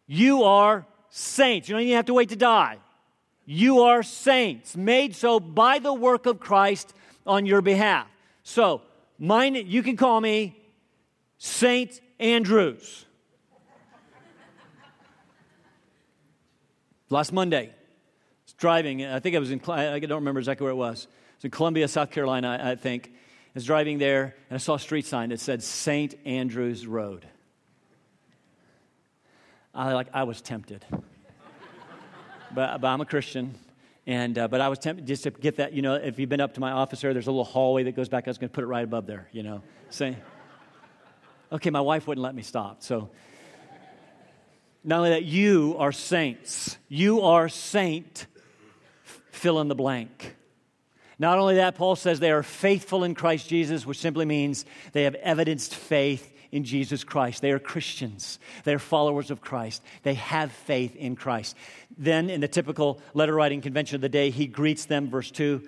you 0.07 0.43
are 0.43 0.85
saints. 1.09 1.69
You 1.69 1.75
don't 1.75 1.83
even 1.83 1.95
have 1.95 2.05
to 2.05 2.13
wait 2.13 2.29
to 2.29 2.35
die. 2.35 2.77
You 3.45 3.81
are 3.81 4.03
saints, 4.03 4.75
made 4.75 5.15
so 5.15 5.39
by 5.39 5.79
the 5.79 5.93
work 5.93 6.25
of 6.25 6.39
Christ 6.39 6.93
on 7.25 7.45
your 7.45 7.61
behalf. 7.61 8.07
So, 8.43 8.81
mine, 9.19 9.55
you 9.55 9.83
can 9.83 9.97
call 9.97 10.19
me 10.19 10.57
Saint 11.37 11.99
Andrews. 12.19 13.05
Last 17.09 17.31
Monday, 17.31 17.65
I 17.67 17.73
was 18.45 18.53
driving. 18.53 19.05
I 19.05 19.19
think 19.19 19.35
I 19.35 19.39
was 19.39 19.51
in, 19.51 19.61
I 19.67 19.99
don't 19.99 20.19
remember 20.19 20.39
exactly 20.39 20.63
where 20.63 20.71
it 20.71 20.77
was. 20.77 21.03
It 21.03 21.37
was 21.37 21.45
in 21.45 21.51
Columbia, 21.51 21.87
South 21.87 22.11
Carolina, 22.11 22.59
I 22.63 22.75
think. 22.75 23.11
I 23.53 23.59
was 23.59 23.65
driving 23.65 23.99
there, 23.99 24.35
and 24.49 24.55
I 24.55 24.57
saw 24.57 24.73
a 24.73 24.79
street 24.79 25.05
sign 25.05 25.29
that 25.29 25.39
said 25.39 25.61
St. 25.61 26.15
Andrews 26.25 26.87
Road. 26.87 27.27
I, 29.75 29.93
like, 29.93 30.07
I 30.11 30.23
was 30.23 30.41
tempted. 30.41 30.83
but, 32.51 32.81
but 32.81 32.87
I'm 32.87 33.01
a 33.01 33.05
Christian. 33.05 33.53
And, 34.07 34.39
uh, 34.39 34.47
but 34.47 34.59
I 34.59 34.69
was 34.69 34.79
tempted 34.79 35.05
just 35.05 35.23
to 35.23 35.29
get 35.29 35.57
that, 35.57 35.73
you 35.73 35.83
know, 35.83 35.93
if 35.93 36.17
you've 36.17 36.29
been 36.29 36.41
up 36.41 36.55
to 36.55 36.59
my 36.61 36.71
office 36.71 37.01
there, 37.01 37.13
there's 37.13 37.27
a 37.27 37.31
little 37.31 37.43
hallway 37.43 37.83
that 37.83 37.95
goes 37.95 38.09
back. 38.09 38.27
I 38.27 38.31
was 38.31 38.39
going 38.39 38.49
to 38.49 38.53
put 38.53 38.63
it 38.63 38.67
right 38.67 38.83
above 38.83 39.05
there, 39.05 39.27
you 39.31 39.43
know. 39.43 39.61
Say, 39.91 40.17
okay, 41.51 41.69
my 41.69 41.81
wife 41.81 42.07
wouldn't 42.07 42.23
let 42.23 42.33
me 42.33 42.41
stop. 42.41 42.81
So 42.81 43.11
Not 44.83 44.97
only 44.97 45.11
that, 45.11 45.25
you 45.25 45.75
are 45.77 45.91
saints. 45.91 46.77
You 46.89 47.21
are 47.21 47.47
saint, 47.49 48.25
fill 49.31 49.61
in 49.61 49.67
the 49.67 49.75
blank. 49.75 50.37
Not 51.19 51.37
only 51.37 51.55
that, 51.55 51.75
Paul 51.75 51.95
says 51.95 52.19
they 52.19 52.31
are 52.31 52.43
faithful 52.43 53.03
in 53.03 53.15
Christ 53.15 53.47
Jesus, 53.47 53.85
which 53.85 53.99
simply 53.99 54.25
means 54.25 54.65
they 54.91 55.03
have 55.03 55.15
evidenced 55.15 55.75
faith 55.75 56.33
in 56.51 56.63
Jesus 56.63 57.03
Christ. 57.03 57.41
They 57.41 57.51
are 57.51 57.59
Christians. 57.59 58.39
They 58.63 58.73
are 58.73 58.79
followers 58.79 59.31
of 59.31 59.41
Christ. 59.41 59.81
They 60.03 60.13
have 60.13 60.51
faith 60.51 60.95
in 60.95 61.15
Christ. 61.15 61.55
Then, 61.97 62.29
in 62.29 62.41
the 62.41 62.47
typical 62.47 63.01
letter 63.13 63.33
writing 63.33 63.61
convention 63.61 63.95
of 63.95 64.01
the 64.01 64.09
day, 64.09 64.29
he 64.29 64.45
greets 64.45 64.85
them, 64.85 65.09
verse 65.09 65.31
2. 65.31 65.67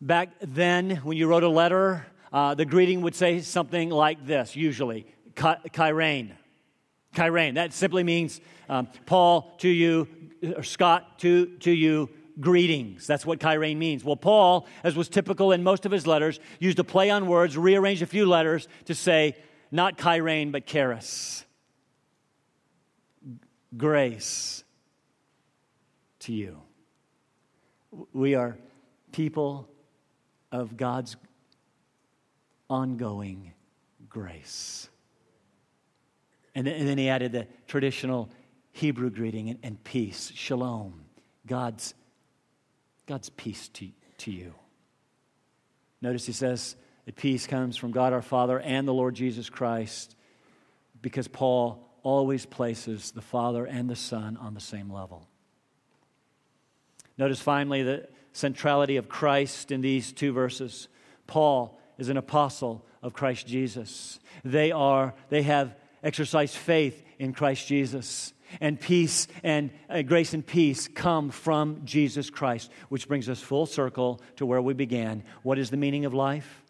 Back 0.00 0.30
then, 0.40 0.96
when 0.96 1.16
you 1.16 1.28
wrote 1.28 1.44
a 1.44 1.48
letter, 1.48 2.04
uh, 2.32 2.54
the 2.54 2.64
greeting 2.64 3.02
would 3.02 3.14
say 3.14 3.40
something 3.40 3.88
like 3.90 4.26
this, 4.26 4.56
usually, 4.56 5.06
Chairein. 5.36 6.32
Chairein. 7.14 7.54
That 7.54 7.72
simply 7.72 8.02
means 8.02 8.40
um, 8.68 8.88
Paul 9.06 9.54
to 9.58 9.68
you, 9.68 10.08
or 10.56 10.64
Scott 10.64 11.20
to, 11.20 11.46
to 11.58 11.70
you, 11.70 12.10
greetings. 12.40 13.06
That's 13.06 13.26
what 13.26 13.38
Chairein 13.38 13.76
means. 13.76 14.04
Well, 14.04 14.16
Paul, 14.16 14.66
as 14.84 14.96
was 14.96 15.08
typical 15.08 15.52
in 15.52 15.62
most 15.62 15.86
of 15.86 15.92
his 15.92 16.06
letters, 16.06 16.40
used 16.58 16.78
a 16.78 16.84
play 16.84 17.10
on 17.10 17.26
words, 17.26 17.56
rearranged 17.56 18.02
a 18.02 18.06
few 18.06 18.26
letters 18.26 18.68
to 18.86 18.94
say, 18.94 19.36
not 19.70 19.98
Chairein, 19.98 20.52
but 20.52 20.66
Charis. 20.66 21.44
Grace 23.76 24.64
to 26.20 26.32
you. 26.32 26.60
We 28.12 28.34
are 28.34 28.56
people 29.12 29.68
of 30.50 30.76
God's 30.76 31.16
ongoing 32.68 33.52
grace. 34.08 34.88
And 36.54 36.66
then, 36.66 36.74
and 36.74 36.88
then, 36.88 36.98
he 36.98 37.08
added 37.08 37.32
the 37.32 37.46
traditional 37.66 38.30
Hebrew 38.72 39.10
greeting 39.10 39.48
and, 39.50 39.58
and 39.62 39.84
peace, 39.84 40.30
shalom, 40.34 41.04
God's, 41.46 41.94
God's 43.06 43.30
peace 43.30 43.68
to, 43.68 43.88
to 44.18 44.30
you. 44.30 44.54
Notice 46.00 46.26
he 46.26 46.32
says 46.32 46.76
that 47.06 47.16
peace 47.16 47.46
comes 47.46 47.76
from 47.76 47.90
God 47.90 48.12
our 48.12 48.22
Father 48.22 48.58
and 48.60 48.86
the 48.86 48.94
Lord 48.94 49.14
Jesus 49.14 49.48
Christ 49.50 50.16
because 51.00 51.28
Paul 51.28 51.88
always 52.02 52.46
places 52.46 53.10
the 53.10 53.20
Father 53.22 53.64
and 53.64 53.88
the 53.88 53.96
Son 53.96 54.36
on 54.36 54.54
the 54.54 54.60
same 54.60 54.92
level. 54.92 55.28
Notice 57.18 57.40
finally 57.40 57.82
the 57.82 58.08
centrality 58.32 58.96
of 58.96 59.08
Christ 59.08 59.70
in 59.70 59.80
these 59.80 60.12
two 60.12 60.32
verses. 60.32 60.88
Paul 61.26 61.78
is 61.98 62.08
an 62.08 62.16
apostle 62.16 62.84
of 63.02 63.12
Christ 63.12 63.46
Jesus. 63.46 64.18
They 64.44 64.72
are 64.72 65.14
they 65.28 65.42
have 65.42 65.74
exercised 66.02 66.56
faith 66.56 67.02
in 67.18 67.32
Christ 67.32 67.66
Jesus. 67.66 68.32
And 68.60 68.80
peace 68.80 69.28
and 69.42 69.70
uh, 69.88 70.02
grace 70.02 70.34
and 70.34 70.46
peace 70.46 70.88
come 70.88 71.30
from 71.30 71.82
Jesus 71.84 72.30
Christ, 72.30 72.70
which 72.88 73.08
brings 73.08 73.28
us 73.28 73.40
full 73.40 73.66
circle 73.66 74.20
to 74.36 74.46
where 74.46 74.62
we 74.62 74.74
began. 74.74 75.24
What 75.42 75.58
is 75.58 75.70
the 75.70 75.76
meaning 75.76 76.04
of 76.04 76.14
life? 76.14 76.62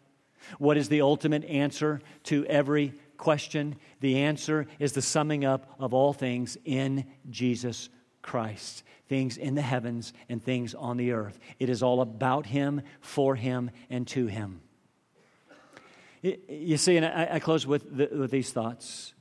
What 0.57 0.77
is 0.77 0.89
the 0.89 1.01
ultimate 1.01 1.45
answer 1.45 2.01
to 2.23 2.45
every 2.45 2.93
question? 3.17 3.77
The 4.01 4.19
answer 4.19 4.67
is 4.79 4.93
the 4.93 5.01
summing 5.01 5.45
up 5.45 5.73
of 5.79 5.93
all 5.93 6.13
things 6.13 6.57
in 6.65 7.05
Jesus 7.29 7.89
Christ 8.21 8.83
things 9.13 9.37
in 9.37 9.53
the 9.53 9.61
heavens 9.61 10.11
and 10.27 10.43
things 10.43 10.73
on 10.73 10.97
the 10.97 11.11
earth. 11.11 11.39
It 11.59 11.69
is 11.69 11.83
all 11.83 12.01
about 12.01 12.47
Him, 12.47 12.81
for 12.99 13.35
Him, 13.35 13.69
and 13.89 14.07
to 14.07 14.25
Him. 14.25 14.61
You 16.21 16.77
see, 16.77 16.97
and 16.97 17.05
I, 17.05 17.37
close 17.39 17.67
with, 17.67 17.95
the, 17.95 18.09
with 18.11 18.31
these 18.31 18.51
thoughts. 18.51 19.13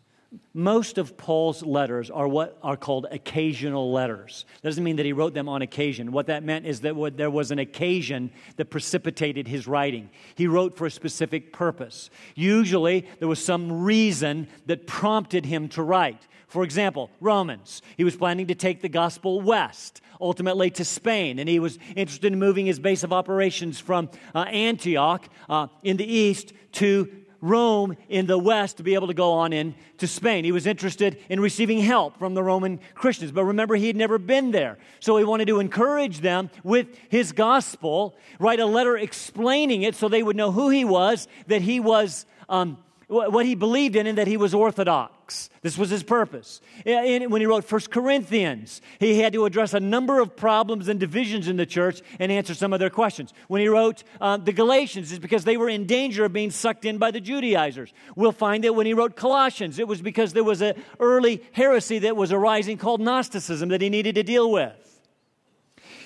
Most 0.55 0.97
of 0.97 1.17
Paul's 1.17 1.63
letters 1.63 2.11
are 2.11 2.27
what 2.27 2.59
are 2.63 2.77
called 2.77 3.07
occasional 3.11 3.93
letters. 3.93 4.47
That 4.63 4.71
doesn't 4.71 4.85
mean 4.85 4.97
that 4.97 5.07
he 5.07 5.13
wrote 5.13 5.35
them 5.35 5.49
on 5.49 5.61
occasion. 5.61 6.13
What 6.13 6.27
that 6.27 6.43
meant 6.43 6.67
is 6.67 6.81
that 6.81 7.17
there 7.17 7.31
was 7.31 7.51
an 7.51 7.59
occasion 7.59 8.31
that 8.57 8.67
precipitated 8.67 9.49
his 9.49 9.67
writing. 9.67 10.11
He 10.35 10.47
wrote 10.47 10.77
for 10.77 10.87
a 10.87 10.91
specific 10.91 11.53
purpose. 11.53 12.09
Usually, 12.35 13.07
there 13.19 13.29
was 13.29 13.45
some 13.45 13.83
reason 13.83 14.49
that 14.67 14.87
prompted 14.87 15.45
him 15.45 15.69
to 15.71 15.83
write. 15.83 16.27
For 16.49 16.65
example, 16.65 17.11
Romans. 17.21 17.81
He 17.97 18.05
was 18.05 18.17
planning 18.17 18.47
to 18.49 18.55
take 18.55 18.83
the 18.83 18.89
gospel 18.91 19.41
west, 19.41 20.03
ultimately 20.21 20.71
to 20.73 20.85
Spain, 20.85 21.39
and 21.39 21.49
he 21.49 21.59
was 21.59 21.79
interested 21.97 22.33
in 22.33 22.39
moving 22.39 22.67
his 22.67 22.79
base 22.79 23.03
of 23.03 23.13
operations 23.13 23.81
from 23.81 24.11
uh, 24.35 24.41
Antioch 24.41 25.29
uh, 25.49 25.69
in 25.83 25.97
the 25.97 26.05
east 26.05 26.53
to 26.73 27.22
Rome 27.43 27.97
in 28.09 28.27
the 28.27 28.39
west 28.39 28.79
to 28.79 28.83
be 28.83 28.95
able 28.95 29.09
to 29.09 29.15
go 29.15 29.33
on 29.33 29.53
in 29.53 29.75
to 29.99 30.07
Spain. 30.07 30.45
He 30.45 30.53
was 30.53 30.67
interested 30.67 31.19
in 31.29 31.41
receiving 31.41 31.81
help 31.81 32.19
from 32.19 32.35
the 32.35 32.43
Roman 32.43 32.81
Christians, 32.95 33.33
but 33.33 33.45
remember, 33.45 33.75
he 33.75 33.89
had 33.89 33.97
never 33.97 34.17
been 34.17 34.53
there. 34.53 34.79
So 35.01 35.17
he 35.19 35.25
wanted 35.25 35.49
to 35.49 35.59
encourage 35.59 36.21
them 36.21 36.49
with 36.63 36.87
his 37.11 37.33
gospel, 37.33 38.17
write 38.39 38.61
a 38.61 38.67
letter 38.67 38.97
explaining 38.97 39.83
it 39.83 39.97
so 39.97 40.09
they 40.09 40.23
would 40.23 40.37
know 40.37 40.53
who 40.53 40.71
he 40.71 40.85
was, 40.85 41.29
that 41.49 41.61
he 41.61 41.81
was. 41.81 42.25
Um, 42.49 42.79
what 43.13 43.45
he 43.45 43.55
believed 43.55 43.95
in 43.95 44.07
and 44.07 44.17
that 44.17 44.27
he 44.27 44.39
was 44.39 44.55
orthodox. 44.55 45.51
This 45.61 45.77
was 45.77 45.91
his 45.91 46.03
purpose. 46.03 46.61
And 46.87 47.31
when 47.31 47.41
he 47.41 47.47
wrote 47.47 47.65
First 47.65 47.91
Corinthians, 47.91 48.81
he 48.99 49.19
had 49.19 49.35
to 49.35 49.45
address 49.45 49.75
a 49.75 49.81
number 49.81 50.21
of 50.21 50.35
problems 50.35 50.89
and 50.89 50.99
divisions 50.99 51.47
in 51.47 51.57
the 51.57 51.67
church 51.67 52.01
and 52.19 52.33
answer 52.33 52.55
some 52.55 52.73
of 52.73 52.81
their 52.81 52.91
questions. 52.91 53.35
When 53.49 53.61
he 53.61 53.69
wrote 53.69 54.03
uh, 54.21 54.39
the 54.39 54.53
Galatians, 54.53 55.13
it's 55.13 55.19
because 55.19 55.45
they 55.45 55.57
were 55.59 55.69
in 55.69 55.87
danger 55.87 56.25
of 56.25 56.33
being 56.33 56.51
sucked 56.51 56.85
in 56.85 56.97
by 56.97 57.11
the 57.11 57.21
Judaizers. 57.21 57.93
We'll 58.17 58.33
find 58.33 58.65
that 58.65 58.75
when 58.75 58.87
he 58.87 58.95
wrote 58.95 59.15
Colossians, 59.15 59.79
it 59.79 59.87
was 59.87 60.01
because 60.01 60.33
there 60.33 60.45
was 60.45 60.63
an 60.63 60.75
early 60.99 61.43
heresy 61.53 61.99
that 62.01 62.17
was 62.17 62.33
arising 62.33 62.79
called 62.79 63.01
Gnosticism 63.01 63.69
that 63.69 63.83
he 63.83 63.91
needed 63.91 64.15
to 64.15 64.23
deal 64.23 64.51
with. 64.51 65.01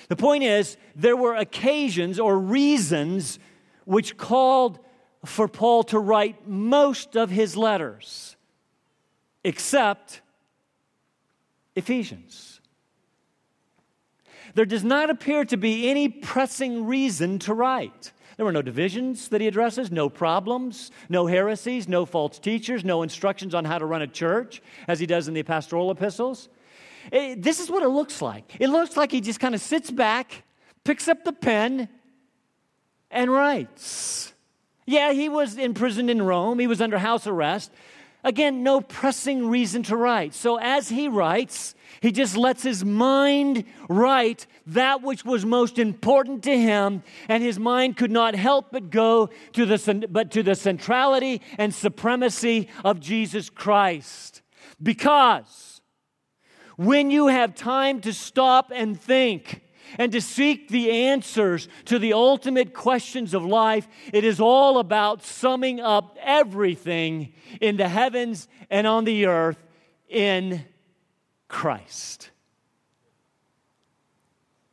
The 0.09 0.15
point 0.15 0.43
is, 0.43 0.77
there 0.95 1.17
were 1.17 1.35
occasions 1.35 2.19
or 2.19 2.37
reasons 2.37 3.39
which 3.85 4.17
called 4.17 4.79
for 5.27 5.47
Paul 5.47 5.83
to 5.83 5.99
write 5.99 6.47
most 6.47 7.15
of 7.15 7.29
his 7.29 7.57
letters, 7.57 8.35
except 9.43 10.21
Ephesians. 11.75 12.61
There 14.55 14.65
does 14.65 14.83
not 14.83 15.09
appear 15.09 15.45
to 15.45 15.57
be 15.57 15.89
any 15.89 16.09
pressing 16.09 16.85
reason 16.85 17.39
to 17.39 17.53
write. 17.53 18.11
There 18.37 18.45
were 18.45 18.51
no 18.51 18.61
divisions 18.61 19.29
that 19.29 19.41
he 19.41 19.47
addresses, 19.47 19.91
no 19.91 20.09
problems, 20.09 20.91
no 21.09 21.25
heresies, 21.25 21.87
no 21.87 22.05
false 22.05 22.39
teachers, 22.39 22.85
no 22.85 23.03
instructions 23.03 23.53
on 23.53 23.65
how 23.65 23.77
to 23.77 23.85
run 23.85 24.01
a 24.01 24.07
church, 24.07 24.61
as 24.87 24.99
he 24.99 25.05
does 25.05 25.27
in 25.27 25.33
the 25.33 25.43
pastoral 25.43 25.91
epistles. 25.91 26.49
It, 27.11 27.17
eh, 27.17 27.35
this 27.37 27.59
is 27.59 27.69
what 27.69 27.83
it 27.83 27.89
looks 27.89 28.21
like. 28.21 28.55
It 28.59 28.69
looks 28.69 28.95
like 28.95 29.11
he 29.11 29.21
just 29.21 29.39
kind 29.39 29.53
of 29.53 29.61
sits 29.61 29.91
back, 29.91 30.43
picks 30.83 31.07
up 31.07 31.23
the 31.23 31.33
pen, 31.33 31.89
and 33.11 33.31
writes. 33.31 34.33
Yeah, 34.87 35.11
he 35.11 35.27
was 35.27 35.57
imprisoned 35.57 36.09
in 36.09 36.21
Rome, 36.21 36.59
he 36.59 36.65
was 36.65 36.81
under 36.81 36.97
house 36.97 37.27
arrest. 37.27 37.71
Again, 38.23 38.63
no 38.63 38.81
pressing 38.81 39.47
reason 39.47 39.83
to 39.83 39.95
write. 39.95 40.33
So 40.33 40.57
as 40.57 40.89
he 40.89 41.07
writes, 41.07 41.75
he 42.01 42.11
just 42.11 42.35
lets 42.35 42.63
his 42.63 42.83
mind 42.83 43.65
write 43.89 44.47
that 44.67 45.01
which 45.01 45.23
was 45.23 45.45
most 45.45 45.77
important 45.77 46.43
to 46.43 46.57
him, 46.57 47.03
and 47.27 47.43
his 47.43 47.59
mind 47.59 47.97
could 47.97 48.11
not 48.11 48.33
help 48.33 48.71
but 48.71 48.89
go 48.89 49.29
to 49.53 49.65
the, 49.65 50.07
but 50.09 50.31
to 50.31 50.41
the 50.41 50.55
centrality 50.55 51.41
and 51.57 51.73
supremacy 51.73 52.69
of 52.83 52.99
Jesus 52.99 53.49
Christ. 53.49 54.41
Because 54.81 55.81
when 56.77 57.11
you 57.11 57.27
have 57.27 57.55
time 57.55 58.01
to 58.01 58.13
stop 58.13 58.71
and 58.73 58.99
think, 58.99 59.61
and 59.97 60.11
to 60.11 60.21
seek 60.21 60.69
the 60.69 60.91
answers 60.91 61.67
to 61.85 61.99
the 61.99 62.13
ultimate 62.13 62.73
questions 62.73 63.33
of 63.33 63.43
life, 63.43 63.87
it 64.13 64.23
is 64.23 64.39
all 64.39 64.79
about 64.79 65.23
summing 65.23 65.79
up 65.79 66.17
everything 66.21 67.33
in 67.61 67.77
the 67.77 67.89
heavens 67.89 68.47
and 68.69 68.85
on 68.85 69.05
the 69.05 69.25
earth 69.25 69.63
in 70.09 70.65
Christ. 71.47 72.31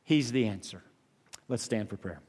He's 0.03 0.33
the 0.33 0.47
answer. 0.47 0.83
Let's 1.49 1.63
stand 1.63 1.89
for 1.89 1.97
prayer. 1.97 2.21